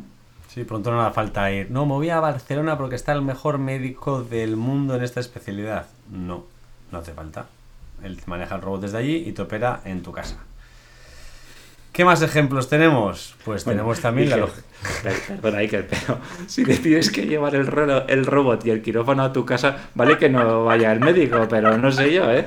Sí, 0.48 0.64
pronto 0.64 0.90
no 0.90 1.00
hace 1.02 1.14
falta 1.14 1.52
ir. 1.52 1.70
No, 1.70 1.86
me 1.86 1.92
voy 1.92 2.10
a 2.10 2.20
Barcelona 2.20 2.76
porque 2.78 2.96
está 2.96 3.12
el 3.12 3.22
mejor 3.22 3.58
médico 3.58 4.22
del 4.22 4.56
mundo 4.56 4.96
en 4.96 5.02
esta 5.02 5.20
especialidad. 5.20 5.86
No, 6.10 6.44
no 6.90 6.98
hace 6.98 7.12
falta. 7.12 7.46
Él 8.02 8.18
maneja 8.26 8.56
el 8.56 8.62
robot 8.62 8.82
desde 8.82 8.98
allí 8.98 9.16
y 9.26 9.32
te 9.32 9.42
opera 9.42 9.80
en 9.84 10.02
tu 10.02 10.12
casa. 10.12 10.38
¿Qué 11.98 12.04
más 12.04 12.22
ejemplos 12.22 12.68
tenemos? 12.68 13.34
Pues 13.44 13.64
tenemos 13.64 13.98
también 13.98 14.30
la 14.30 14.46
Perdona, 15.42 15.58
Iker, 15.58 15.88
pero 15.88 16.20
si 16.46 16.62
decides 16.62 17.10
que 17.10 17.26
llevar 17.26 17.56
el, 17.56 17.68
el 18.06 18.24
robot 18.24 18.64
y 18.66 18.70
el 18.70 18.82
quirófano 18.82 19.24
a 19.24 19.32
tu 19.32 19.44
casa, 19.44 19.88
vale 19.96 20.16
que 20.16 20.28
no 20.28 20.64
vaya 20.64 20.92
el 20.92 21.00
médico, 21.00 21.48
pero 21.50 21.76
no 21.76 21.90
sé 21.90 22.14
yo, 22.14 22.30
¿eh? 22.30 22.46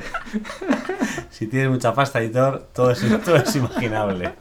Si 1.31 1.47
tienes 1.47 1.69
mucha 1.69 1.93
pasta, 1.93 2.21
editor, 2.21 2.69
todo 2.73 2.91
es, 2.91 3.05
todo 3.25 3.35
es 3.35 3.53
imaginable. 3.57 4.31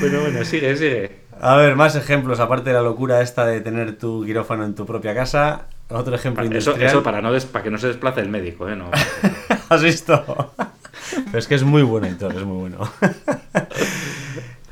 Bueno, 0.00 0.20
bueno, 0.22 0.44
sigue, 0.44 0.76
sigue. 0.76 1.20
A 1.40 1.54
ver, 1.54 1.76
más 1.76 1.94
ejemplos, 1.94 2.40
aparte 2.40 2.70
de 2.70 2.74
la 2.74 2.82
locura 2.82 3.20
esta 3.20 3.46
de 3.46 3.60
tener 3.60 3.96
tu 3.98 4.24
quirófano 4.24 4.64
en 4.64 4.74
tu 4.74 4.84
propia 4.84 5.14
casa. 5.14 5.68
Otro 5.88 6.16
ejemplo 6.16 6.44
industrial. 6.44 6.82
Eso, 6.82 7.04
para, 7.04 7.22
no 7.22 7.30
para 7.52 7.62
que 7.62 7.70
no 7.70 7.78
se 7.78 7.86
desplace 7.86 8.20
el 8.20 8.30
médico, 8.30 8.68
¿eh? 8.68 8.74
No. 8.74 8.90
¿Has 9.68 9.84
visto? 9.84 10.52
Pero 11.26 11.38
es 11.38 11.46
que 11.46 11.54
es 11.54 11.64
muy 11.64 11.82
bueno, 11.82 12.06
entonces, 12.06 12.40
es 12.40 12.46
muy 12.46 12.58
bueno. 12.68 12.90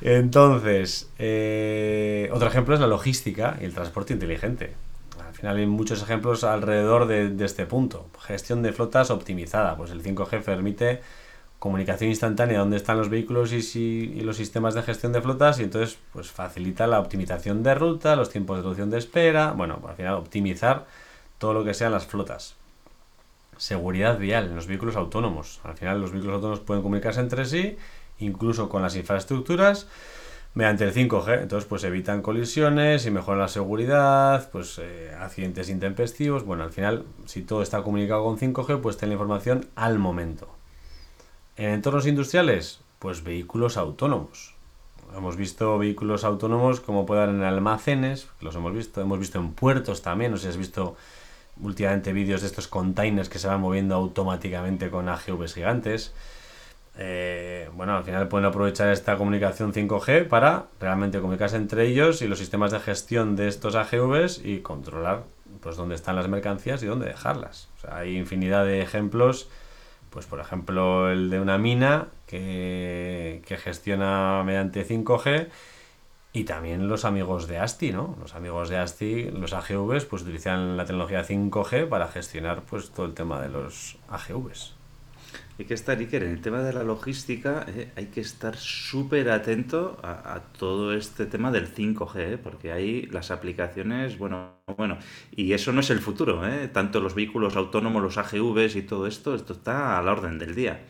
Entonces, 0.00 1.10
eh, 1.18 2.30
otro 2.32 2.48
ejemplo 2.48 2.74
es 2.74 2.80
la 2.80 2.86
logística 2.86 3.56
y 3.60 3.64
el 3.64 3.74
transporte 3.74 4.12
inteligente. 4.12 4.74
Al 5.26 5.34
final 5.34 5.56
hay 5.56 5.66
muchos 5.66 6.02
ejemplos 6.02 6.44
alrededor 6.44 7.06
de, 7.06 7.44
este 7.44 7.66
punto. 7.66 8.06
Gestión 8.20 8.62
de 8.62 8.72
flotas 8.72 9.10
optimizada. 9.10 9.76
Pues 9.76 9.90
el 9.90 10.02
5G 10.02 10.42
permite 10.42 11.00
comunicación 11.58 12.10
instantánea 12.10 12.54
de 12.54 12.60
dónde 12.60 12.76
están 12.76 12.96
los 12.96 13.08
vehículos 13.08 13.52
y, 13.52 14.20
los 14.22 14.36
sistemas 14.36 14.74
de 14.74 14.82
gestión 14.82 15.12
de 15.12 15.20
flotas 15.20 15.58
y 15.58 15.64
entonces 15.64 15.98
pues 16.12 16.30
facilita 16.30 16.86
la 16.86 17.00
optimización 17.00 17.64
de 17.64 17.74
ruta, 17.74 18.14
los 18.14 18.30
tiempos 18.30 18.58
de 18.58 18.62
reducción 18.62 18.90
de 18.90 18.98
espera, 18.98 19.52
bueno, 19.52 19.82
al 19.88 19.96
final 19.96 20.14
optimizar 20.14 20.86
todo 21.38 21.54
lo 21.54 21.64
que 21.64 21.74
sean 21.74 21.90
las 21.90 22.06
flotas 22.06 22.57
seguridad 23.58 24.18
vial 24.18 24.46
en 24.46 24.54
los 24.54 24.66
vehículos 24.66 24.96
autónomos. 24.96 25.60
Al 25.64 25.76
final 25.76 26.00
los 26.00 26.12
vehículos 26.12 26.36
autónomos 26.36 26.60
pueden 26.60 26.82
comunicarse 26.82 27.20
entre 27.20 27.44
sí, 27.44 27.76
incluso 28.18 28.68
con 28.68 28.82
las 28.82 28.96
infraestructuras, 28.96 29.86
mediante 30.54 30.84
el 30.84 30.94
5G. 30.94 31.42
Entonces, 31.42 31.68
pues 31.68 31.84
evitan 31.84 32.22
colisiones 32.22 33.06
y 33.06 33.10
mejoran 33.10 33.40
la 33.40 33.48
seguridad, 33.48 34.48
pues 34.50 34.78
eh, 34.78 35.14
accidentes 35.20 35.68
intempestivos. 35.68 36.44
Bueno, 36.44 36.64
al 36.64 36.72
final, 36.72 37.04
si 37.26 37.42
todo 37.42 37.62
está 37.62 37.82
comunicado 37.82 38.24
con 38.24 38.38
5G, 38.38 38.80
pues 38.80 38.96
tiene 38.96 39.10
la 39.10 39.14
información 39.14 39.66
al 39.76 39.98
momento. 39.98 40.48
En 41.56 41.70
entornos 41.70 42.06
industriales, 42.06 42.80
pues 42.98 43.22
vehículos 43.22 43.76
autónomos. 43.76 44.54
Hemos 45.16 45.36
visto 45.36 45.78
vehículos 45.78 46.24
autónomos 46.24 46.80
como 46.80 47.06
puede 47.06 47.20
dar 47.20 47.30
en 47.30 47.42
almacenes, 47.42 48.28
los 48.40 48.54
hemos 48.54 48.74
visto, 48.74 49.00
hemos 49.00 49.18
visto 49.18 49.38
en 49.38 49.52
puertos 49.52 50.02
también, 50.02 50.30
no 50.30 50.36
sé 50.36 50.44
si 50.44 50.48
has 50.50 50.56
visto 50.56 50.96
últimamente 51.62 52.12
vídeos 52.12 52.40
de 52.42 52.46
estos 52.46 52.68
containers 52.68 53.28
que 53.28 53.38
se 53.38 53.48
van 53.48 53.60
moviendo 53.60 53.94
automáticamente 53.94 54.90
con 54.90 55.08
AGVs 55.08 55.54
gigantes. 55.54 56.14
Eh, 57.00 57.70
bueno, 57.74 57.96
al 57.96 58.04
final 58.04 58.26
pueden 58.28 58.46
aprovechar 58.46 58.88
esta 58.88 59.16
comunicación 59.16 59.72
5G 59.72 60.26
para 60.26 60.66
realmente 60.80 61.20
comunicarse 61.20 61.56
entre 61.56 61.86
ellos 61.86 62.22
y 62.22 62.28
los 62.28 62.38
sistemas 62.38 62.72
de 62.72 62.80
gestión 62.80 63.36
de 63.36 63.46
estos 63.46 63.76
AGVs 63.76 64.44
y 64.44 64.60
controlar 64.60 65.22
pues 65.60 65.76
dónde 65.76 65.94
están 65.94 66.16
las 66.16 66.28
mercancías 66.28 66.82
y 66.82 66.86
dónde 66.86 67.06
dejarlas. 67.06 67.68
hay 67.88 68.16
infinidad 68.16 68.64
de 68.64 68.82
ejemplos, 68.82 69.48
pues 70.10 70.26
por 70.26 70.40
ejemplo 70.40 71.10
el 71.10 71.30
de 71.30 71.40
una 71.40 71.56
mina 71.56 72.08
que, 72.26 73.42
que 73.46 73.56
gestiona 73.56 74.42
mediante 74.44 74.84
5G 74.86 75.48
y 76.32 76.44
también 76.44 76.88
los 76.88 77.04
amigos 77.04 77.48
de 77.48 77.58
ASTI, 77.58 77.92
¿no? 77.92 78.16
Los 78.20 78.34
amigos 78.34 78.68
de 78.68 78.78
ASTI, 78.78 79.30
los 79.30 79.52
AGVs, 79.52 80.04
pues 80.04 80.22
utilizan 80.22 80.76
la 80.76 80.84
tecnología 80.84 81.24
5G 81.24 81.88
para 81.88 82.08
gestionar 82.08 82.62
pues 82.62 82.90
todo 82.90 83.06
el 83.06 83.14
tema 83.14 83.40
de 83.40 83.48
los 83.48 83.98
AGVs. 84.08 84.74
Hay 85.58 85.64
que 85.64 85.74
estar, 85.74 85.98
Iker, 85.98 86.22
en 86.22 86.30
el 86.30 86.40
tema 86.40 86.60
de 86.60 86.72
la 86.72 86.84
logística, 86.84 87.66
eh, 87.66 87.90
hay 87.96 88.06
que 88.06 88.20
estar 88.20 88.56
súper 88.56 89.28
atento 89.28 89.98
a, 90.04 90.40
todo 90.56 90.94
este 90.94 91.26
tema 91.26 91.50
del 91.50 91.74
5G, 91.74 92.16
eh, 92.16 92.38
porque 92.38 92.70
ahí 92.70 93.02
las 93.06 93.32
aplicaciones, 93.32 94.18
bueno, 94.18 94.52
bueno, 94.76 94.98
y 95.32 95.52
eso 95.54 95.72
no 95.72 95.80
es 95.80 95.90
el 95.90 95.98
futuro, 95.98 96.46
eh, 96.46 96.68
tanto 96.68 97.00
los 97.00 97.16
vehículos 97.16 97.56
autónomos, 97.56 98.00
los 98.00 98.18
AGVs 98.18 98.76
y 98.76 98.82
todo 98.82 99.08
esto, 99.08 99.34
esto 99.34 99.52
está 99.54 99.98
a 99.98 100.02
la 100.02 100.12
orden 100.12 100.38
del 100.38 100.54
día. 100.54 100.80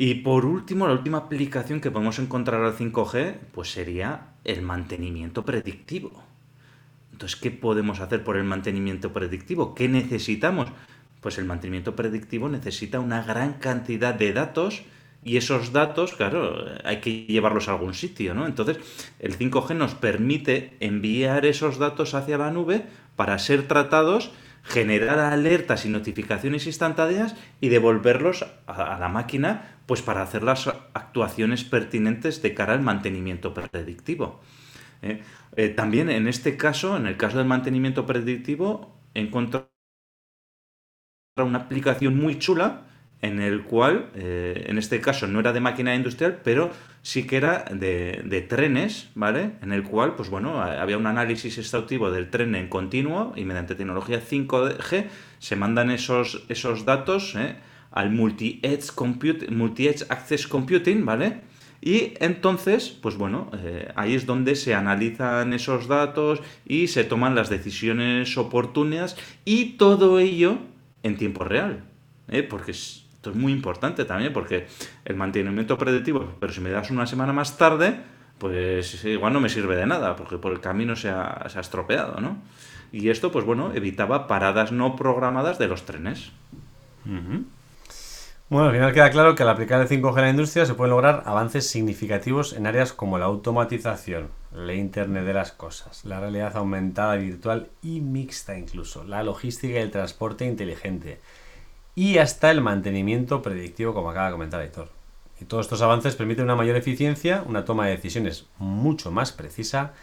Y 0.00 0.14
por 0.14 0.46
último, 0.46 0.86
la 0.86 0.92
última 0.92 1.18
aplicación 1.18 1.80
que 1.80 1.90
podemos 1.90 2.20
encontrar 2.20 2.62
al 2.62 2.76
5G, 2.76 3.34
pues 3.50 3.72
sería 3.72 4.28
el 4.44 4.62
mantenimiento 4.62 5.44
predictivo. 5.44 6.22
Entonces, 7.10 7.36
¿qué 7.40 7.50
podemos 7.50 7.98
hacer 7.98 8.22
por 8.22 8.36
el 8.36 8.44
mantenimiento 8.44 9.12
predictivo? 9.12 9.74
¿Qué 9.74 9.88
necesitamos? 9.88 10.68
Pues 11.20 11.36
el 11.38 11.46
mantenimiento 11.46 11.96
predictivo 11.96 12.48
necesita 12.48 13.00
una 13.00 13.24
gran 13.24 13.54
cantidad 13.54 14.14
de 14.14 14.32
datos 14.32 14.84
y 15.24 15.36
esos 15.36 15.72
datos, 15.72 16.12
claro, 16.12 16.64
hay 16.84 17.00
que 17.00 17.26
llevarlos 17.26 17.66
a 17.66 17.72
algún 17.72 17.92
sitio, 17.92 18.34
¿no? 18.34 18.46
Entonces, 18.46 18.78
el 19.18 19.36
5G 19.36 19.74
nos 19.74 19.96
permite 19.96 20.76
enviar 20.78 21.44
esos 21.44 21.76
datos 21.76 22.14
hacia 22.14 22.38
la 22.38 22.52
nube 22.52 22.84
para 23.16 23.36
ser 23.40 23.66
tratados 23.66 24.30
generar 24.62 25.18
alertas 25.18 25.86
y 25.86 25.88
notificaciones 25.88 26.66
instantáneas 26.66 27.36
y 27.60 27.68
devolverlos 27.68 28.44
a, 28.66 28.98
la 28.98 29.08
máquina 29.08 29.78
pues 29.86 30.02
para 30.02 30.22
hacer 30.22 30.42
las 30.42 30.68
actuaciones 30.68 31.64
pertinentes 31.64 32.42
de 32.42 32.54
cara 32.54 32.74
al 32.74 32.82
mantenimiento 32.82 33.54
predictivo. 33.54 34.40
¿eh? 35.02 35.22
Eh, 35.56 35.68
también 35.70 36.10
en 36.10 36.28
este 36.28 36.56
caso, 36.56 36.96
en 36.96 37.06
el 37.06 37.16
caso 37.16 37.38
del 37.38 37.46
mantenimiento 37.46 38.04
predictivo, 38.04 39.00
encontrado 39.14 39.70
una 41.36 41.58
aplicación 41.58 42.16
muy 42.16 42.38
chula 42.38 42.84
en 43.20 43.40
el 43.40 43.64
cual, 43.64 44.10
eh, 44.14 44.66
en 44.66 44.78
este 44.78 45.00
caso 45.00 45.26
no 45.26 45.40
era 45.40 45.52
de 45.52 45.60
máquina 45.60 45.94
industrial, 45.94 46.40
pero 46.44 46.70
sí 47.02 47.26
que 47.26 47.36
era 47.36 47.64
de, 47.70 48.46
trenes, 48.48 49.10
¿vale? 49.14 49.52
En 49.62 49.72
el 49.72 49.82
cual, 49.82 50.14
pues 50.14 50.28
bueno, 50.28 50.60
había 50.60 50.98
un 50.98 51.06
análisis 51.06 51.58
exhaustivo 51.58 52.10
del 52.10 52.30
tren 52.30 52.54
en 52.54 52.68
continuo 52.68 53.32
y 53.36 53.44
mediante 53.44 53.74
tecnología 53.74 54.20
5G 54.20 55.06
se 55.38 55.56
mandan 55.56 55.90
esos, 55.90 56.44
esos 56.48 56.84
datos 56.84 57.34
¿eh? 57.36 57.56
al 57.90 58.10
multi-edge 58.10 58.92
multi 59.50 59.88
access 59.88 60.46
computing, 60.46 61.04
¿vale? 61.04 61.40
Y 61.80 62.14
entonces, 62.18 62.88
pues 62.90 63.16
bueno, 63.16 63.50
eh, 63.54 63.92
ahí 63.94 64.14
es 64.14 64.26
donde 64.26 64.56
se 64.56 64.74
analizan 64.74 65.52
esos 65.52 65.86
datos 65.86 66.42
y 66.66 66.88
se 66.88 67.04
toman 67.04 67.36
las 67.36 67.50
decisiones 67.50 68.36
oportunas 68.36 69.16
y 69.44 69.76
todo 69.76 70.18
ello 70.18 70.58
en 71.04 71.16
tiempo 71.16 71.44
real, 71.44 71.84
¿eh? 72.28 72.42
porque 72.42 72.72
es 73.30 73.36
muy 73.36 73.52
importante 73.52 74.04
también 74.04 74.32
porque 74.32 74.66
el 75.04 75.16
mantenimiento 75.16 75.78
predictivo, 75.78 76.34
pero 76.40 76.52
si 76.52 76.60
me 76.60 76.70
das 76.70 76.90
una 76.90 77.06
semana 77.06 77.32
más 77.32 77.56
tarde, 77.56 78.00
pues 78.38 79.04
igual 79.04 79.32
no 79.32 79.40
me 79.40 79.48
sirve 79.48 79.76
de 79.76 79.86
nada, 79.86 80.16
porque 80.16 80.38
por 80.38 80.52
el 80.52 80.60
camino 80.60 80.96
se 80.96 81.10
ha, 81.10 81.46
estropeado, 81.58 82.20
¿no? 82.20 82.38
Y 82.92 83.10
esto, 83.10 83.30
pues 83.30 83.44
bueno, 83.44 83.72
evitaba 83.74 84.26
paradas 84.26 84.72
no 84.72 84.96
programadas 84.96 85.58
de 85.58 85.68
los 85.68 85.84
trenes. 85.84 86.32
Bueno, 88.50 88.68
al 88.68 88.72
final 88.72 88.94
queda 88.94 89.10
claro 89.10 89.34
que 89.34 89.42
al 89.42 89.50
aplicar 89.50 89.78
el 89.82 89.88
5G 89.88 90.16
en 90.16 90.22
la 90.22 90.30
industria 90.30 90.64
se 90.64 90.72
pueden 90.72 90.92
lograr 90.92 91.22
avances 91.26 91.68
significativos 91.68 92.54
en 92.54 92.66
áreas 92.66 92.94
como 92.94 93.18
la 93.18 93.26
automatización, 93.26 94.30
la 94.54 94.72
Internet 94.72 95.24
de 95.26 95.34
las 95.34 95.52
Cosas, 95.52 96.06
la 96.06 96.18
realidad 96.18 96.56
aumentada, 96.56 97.16
virtual 97.16 97.68
y 97.82 98.00
mixta 98.00 98.56
incluso, 98.56 99.04
la 99.04 99.22
logística 99.22 99.78
y 99.78 99.82
el 99.82 99.90
transporte 99.90 100.46
inteligente, 100.46 101.20
y 101.98 102.18
hasta 102.18 102.52
el 102.52 102.60
mantenimiento 102.60 103.42
predictivo, 103.42 103.92
como 103.92 104.10
acaba 104.10 104.26
de 104.26 104.32
comentar 104.34 104.62
Héctor. 104.62 104.88
Y 105.40 105.46
todos 105.46 105.66
estos 105.66 105.82
avances 105.82 106.14
permiten 106.14 106.44
una 106.44 106.54
mayor 106.54 106.76
eficiencia, 106.76 107.42
una 107.44 107.64
toma 107.64 107.86
de 107.86 107.96
decisiones 107.96 108.46
mucho 108.58 109.10
más 109.10 109.32
precisa, 109.32 109.94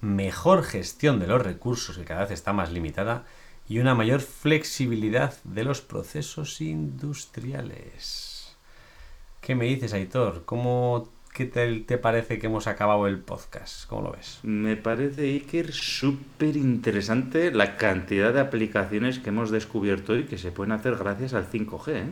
mejor 0.00 0.62
gestión 0.62 1.20
de 1.20 1.26
los 1.26 1.42
recursos, 1.42 1.98
que 1.98 2.04
cada 2.04 2.22
vez 2.22 2.30
está 2.30 2.54
más 2.54 2.72
limitada, 2.72 3.26
y 3.68 3.78
una 3.78 3.94
mayor 3.94 4.22
flexibilidad 4.22 5.34
de 5.44 5.64
los 5.64 5.82
procesos 5.82 6.62
industriales. 6.62 8.56
¿Qué 9.42 9.54
me 9.54 9.66
dices, 9.66 9.92
Aitor? 9.92 10.46
¿Cómo 10.46 11.10
¿Qué 11.34 11.46
te, 11.46 11.98
parece 11.98 12.38
que 12.38 12.46
hemos 12.46 12.68
acabado 12.68 13.08
el 13.08 13.18
podcast? 13.18 13.88
¿Cómo 13.88 14.02
lo 14.02 14.12
ves? 14.12 14.38
Me 14.44 14.76
parece, 14.76 15.22
Iker, 15.22 15.72
súper 15.72 16.56
interesante 16.56 17.50
la 17.50 17.76
cantidad 17.76 18.32
de 18.32 18.38
aplicaciones 18.38 19.18
que 19.18 19.30
hemos 19.30 19.50
descubierto 19.50 20.12
hoy 20.12 20.26
que 20.26 20.38
se 20.38 20.52
pueden 20.52 20.70
hacer 20.70 20.94
gracias 20.94 21.34
al 21.34 21.50
5G. 21.50 21.88
¿eh? 21.88 22.04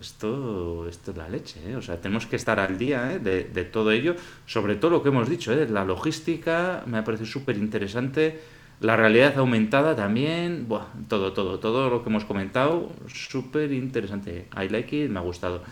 Esto, 0.00 0.86
esto 0.88 1.10
es 1.10 1.16
la 1.16 1.28
leche, 1.28 1.58
¿eh? 1.66 1.74
o 1.74 1.82
sea, 1.82 2.00
tenemos 2.00 2.26
que 2.26 2.36
estar 2.36 2.60
al 2.60 2.78
día 2.78 3.12
¿eh? 3.12 3.18
de, 3.18 3.64
todo 3.64 3.90
ello, 3.90 4.14
sobre 4.46 4.76
todo 4.76 4.92
lo 4.92 5.02
que 5.02 5.08
hemos 5.08 5.28
dicho, 5.28 5.52
¿eh? 5.52 5.66
la 5.68 5.84
logística 5.84 6.84
me 6.86 6.98
ha 6.98 7.04
parecido 7.04 7.26
súper 7.26 7.56
interesante, 7.56 8.42
la 8.78 8.94
realidad 8.94 9.38
aumentada 9.38 9.96
también, 9.96 10.68
Buah, 10.68 10.86
todo, 11.08 11.32
todo, 11.32 11.58
todo 11.58 11.90
lo 11.90 12.04
que 12.04 12.10
hemos 12.10 12.24
comentado, 12.24 12.92
súper 13.08 13.72
interesante. 13.72 14.46
I 14.56 14.68
like 14.68 15.04
it, 15.04 15.10
me 15.10 15.18
ha 15.18 15.22
gustado. 15.22 15.62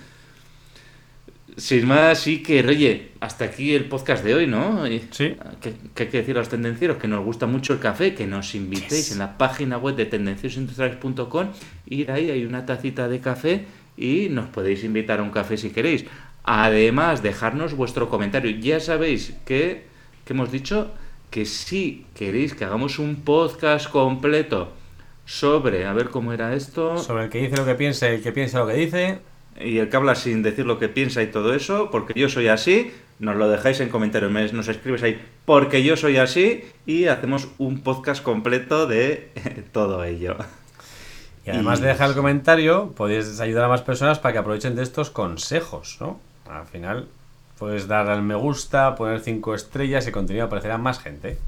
Sin 1.56 1.86
más, 1.86 2.20
sí 2.20 2.42
que, 2.42 2.60
oye, 2.66 3.12
hasta 3.20 3.46
aquí 3.46 3.74
el 3.74 3.86
podcast 3.86 4.24
de 4.24 4.34
hoy, 4.34 4.46
¿no? 4.46 4.84
Sí. 5.10 5.36
Que, 5.60 5.74
hay 6.02 6.08
que 6.08 6.18
decir 6.18 6.36
a 6.36 6.40
los 6.40 6.48
tendencieros 6.48 6.96
que 6.96 7.08
nos 7.08 7.24
gusta 7.24 7.46
mucho 7.46 7.72
el 7.72 7.78
café, 7.78 8.14
que 8.14 8.26
nos 8.26 8.54
invitéis 8.54 9.12
en 9.12 9.18
la 9.18 9.38
página 9.38 9.78
web 9.78 9.96
de 9.96 10.06
tendenciosindustriales.com, 10.06 11.48
ir 11.86 12.10
ahí, 12.10 12.30
hay 12.30 12.44
una 12.44 12.66
tacita 12.66 13.08
de 13.08 13.20
café 13.20 13.64
y 13.96 14.28
nos 14.30 14.46
podéis 14.46 14.84
invitar 14.84 15.20
a 15.20 15.22
un 15.22 15.30
café 15.30 15.56
si 15.56 15.70
queréis. 15.70 16.04
Además, 16.44 17.22
dejarnos 17.22 17.74
vuestro 17.74 18.08
comentario. 18.08 18.50
Ya 18.50 18.80
sabéis 18.80 19.34
que, 19.44 19.84
que 20.24 20.32
hemos 20.32 20.50
dicho 20.50 20.92
que 21.30 21.44
si 21.44 22.06
queréis 22.14 22.54
que 22.54 22.64
hagamos 22.64 22.98
un 22.98 23.16
podcast 23.16 23.88
completo 23.90 24.72
sobre, 25.24 25.86
a 25.86 25.92
ver 25.92 26.10
cómo 26.10 26.32
era 26.32 26.54
esto. 26.54 26.98
Sobre 26.98 27.24
el 27.24 27.30
que 27.30 27.38
dice 27.38 27.56
lo 27.56 27.64
que 27.64 27.74
piensa 27.74 28.10
y 28.10 28.16
el 28.16 28.22
que 28.22 28.32
piensa 28.32 28.58
lo 28.58 28.66
que 28.66 28.74
dice 28.74 29.29
y 29.58 29.78
el 29.78 29.88
que 29.88 29.96
habla 29.96 30.14
sin 30.14 30.42
decir 30.42 30.66
lo 30.66 30.78
que 30.78 30.88
piensa 30.88 31.22
y 31.22 31.26
todo 31.28 31.54
eso, 31.54 31.90
porque 31.90 32.18
yo 32.18 32.28
soy 32.28 32.48
así, 32.48 32.92
nos 33.18 33.36
lo 33.36 33.48
dejáis 33.48 33.80
en 33.80 33.88
comentarios, 33.88 34.52
nos 34.52 34.68
escribes 34.68 35.02
ahí, 35.02 35.20
porque 35.44 35.82
yo 35.82 35.96
soy 35.96 36.16
así, 36.16 36.64
y 36.86 37.06
hacemos 37.06 37.48
un 37.58 37.80
podcast 37.80 38.22
completo 38.22 38.86
de 38.86 39.30
todo 39.72 40.04
ello. 40.04 40.36
Y 41.46 41.50
además 41.50 41.80
de 41.80 41.88
dejar 41.88 42.10
el 42.10 42.16
comentario, 42.16 42.92
podéis 42.92 43.40
ayudar 43.40 43.64
a 43.64 43.68
más 43.68 43.82
personas 43.82 44.18
para 44.18 44.32
que 44.32 44.38
aprovechen 44.38 44.76
de 44.76 44.82
estos 44.82 45.10
consejos, 45.10 45.96
¿no? 46.00 46.20
Al 46.48 46.66
final, 46.66 47.08
puedes 47.58 47.86
dar 47.86 48.08
al 48.08 48.22
me 48.22 48.34
gusta, 48.34 48.94
poner 48.94 49.20
cinco 49.20 49.54
estrellas 49.54 50.06
y 50.06 50.12
contenido 50.12 50.46
aparecerá 50.46 50.78
más 50.78 50.98
gente. 50.98 51.38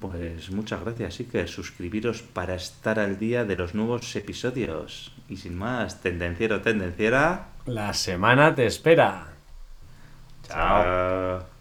Pues 0.00 0.50
muchas 0.50 0.80
gracias, 0.80 1.14
sí 1.14 1.24
que 1.24 1.46
suscribiros 1.48 2.22
para 2.22 2.54
estar 2.54 3.00
al 3.00 3.18
día 3.18 3.44
de 3.44 3.56
los 3.56 3.74
nuevos 3.74 4.14
episodios. 4.14 5.12
Y 5.28 5.36
sin 5.36 5.56
más, 5.56 6.00
tendenciero, 6.00 6.62
tendenciera. 6.62 7.48
La 7.66 7.92
semana 7.92 8.54
te 8.54 8.66
espera. 8.66 9.28
Chao. 10.42 11.57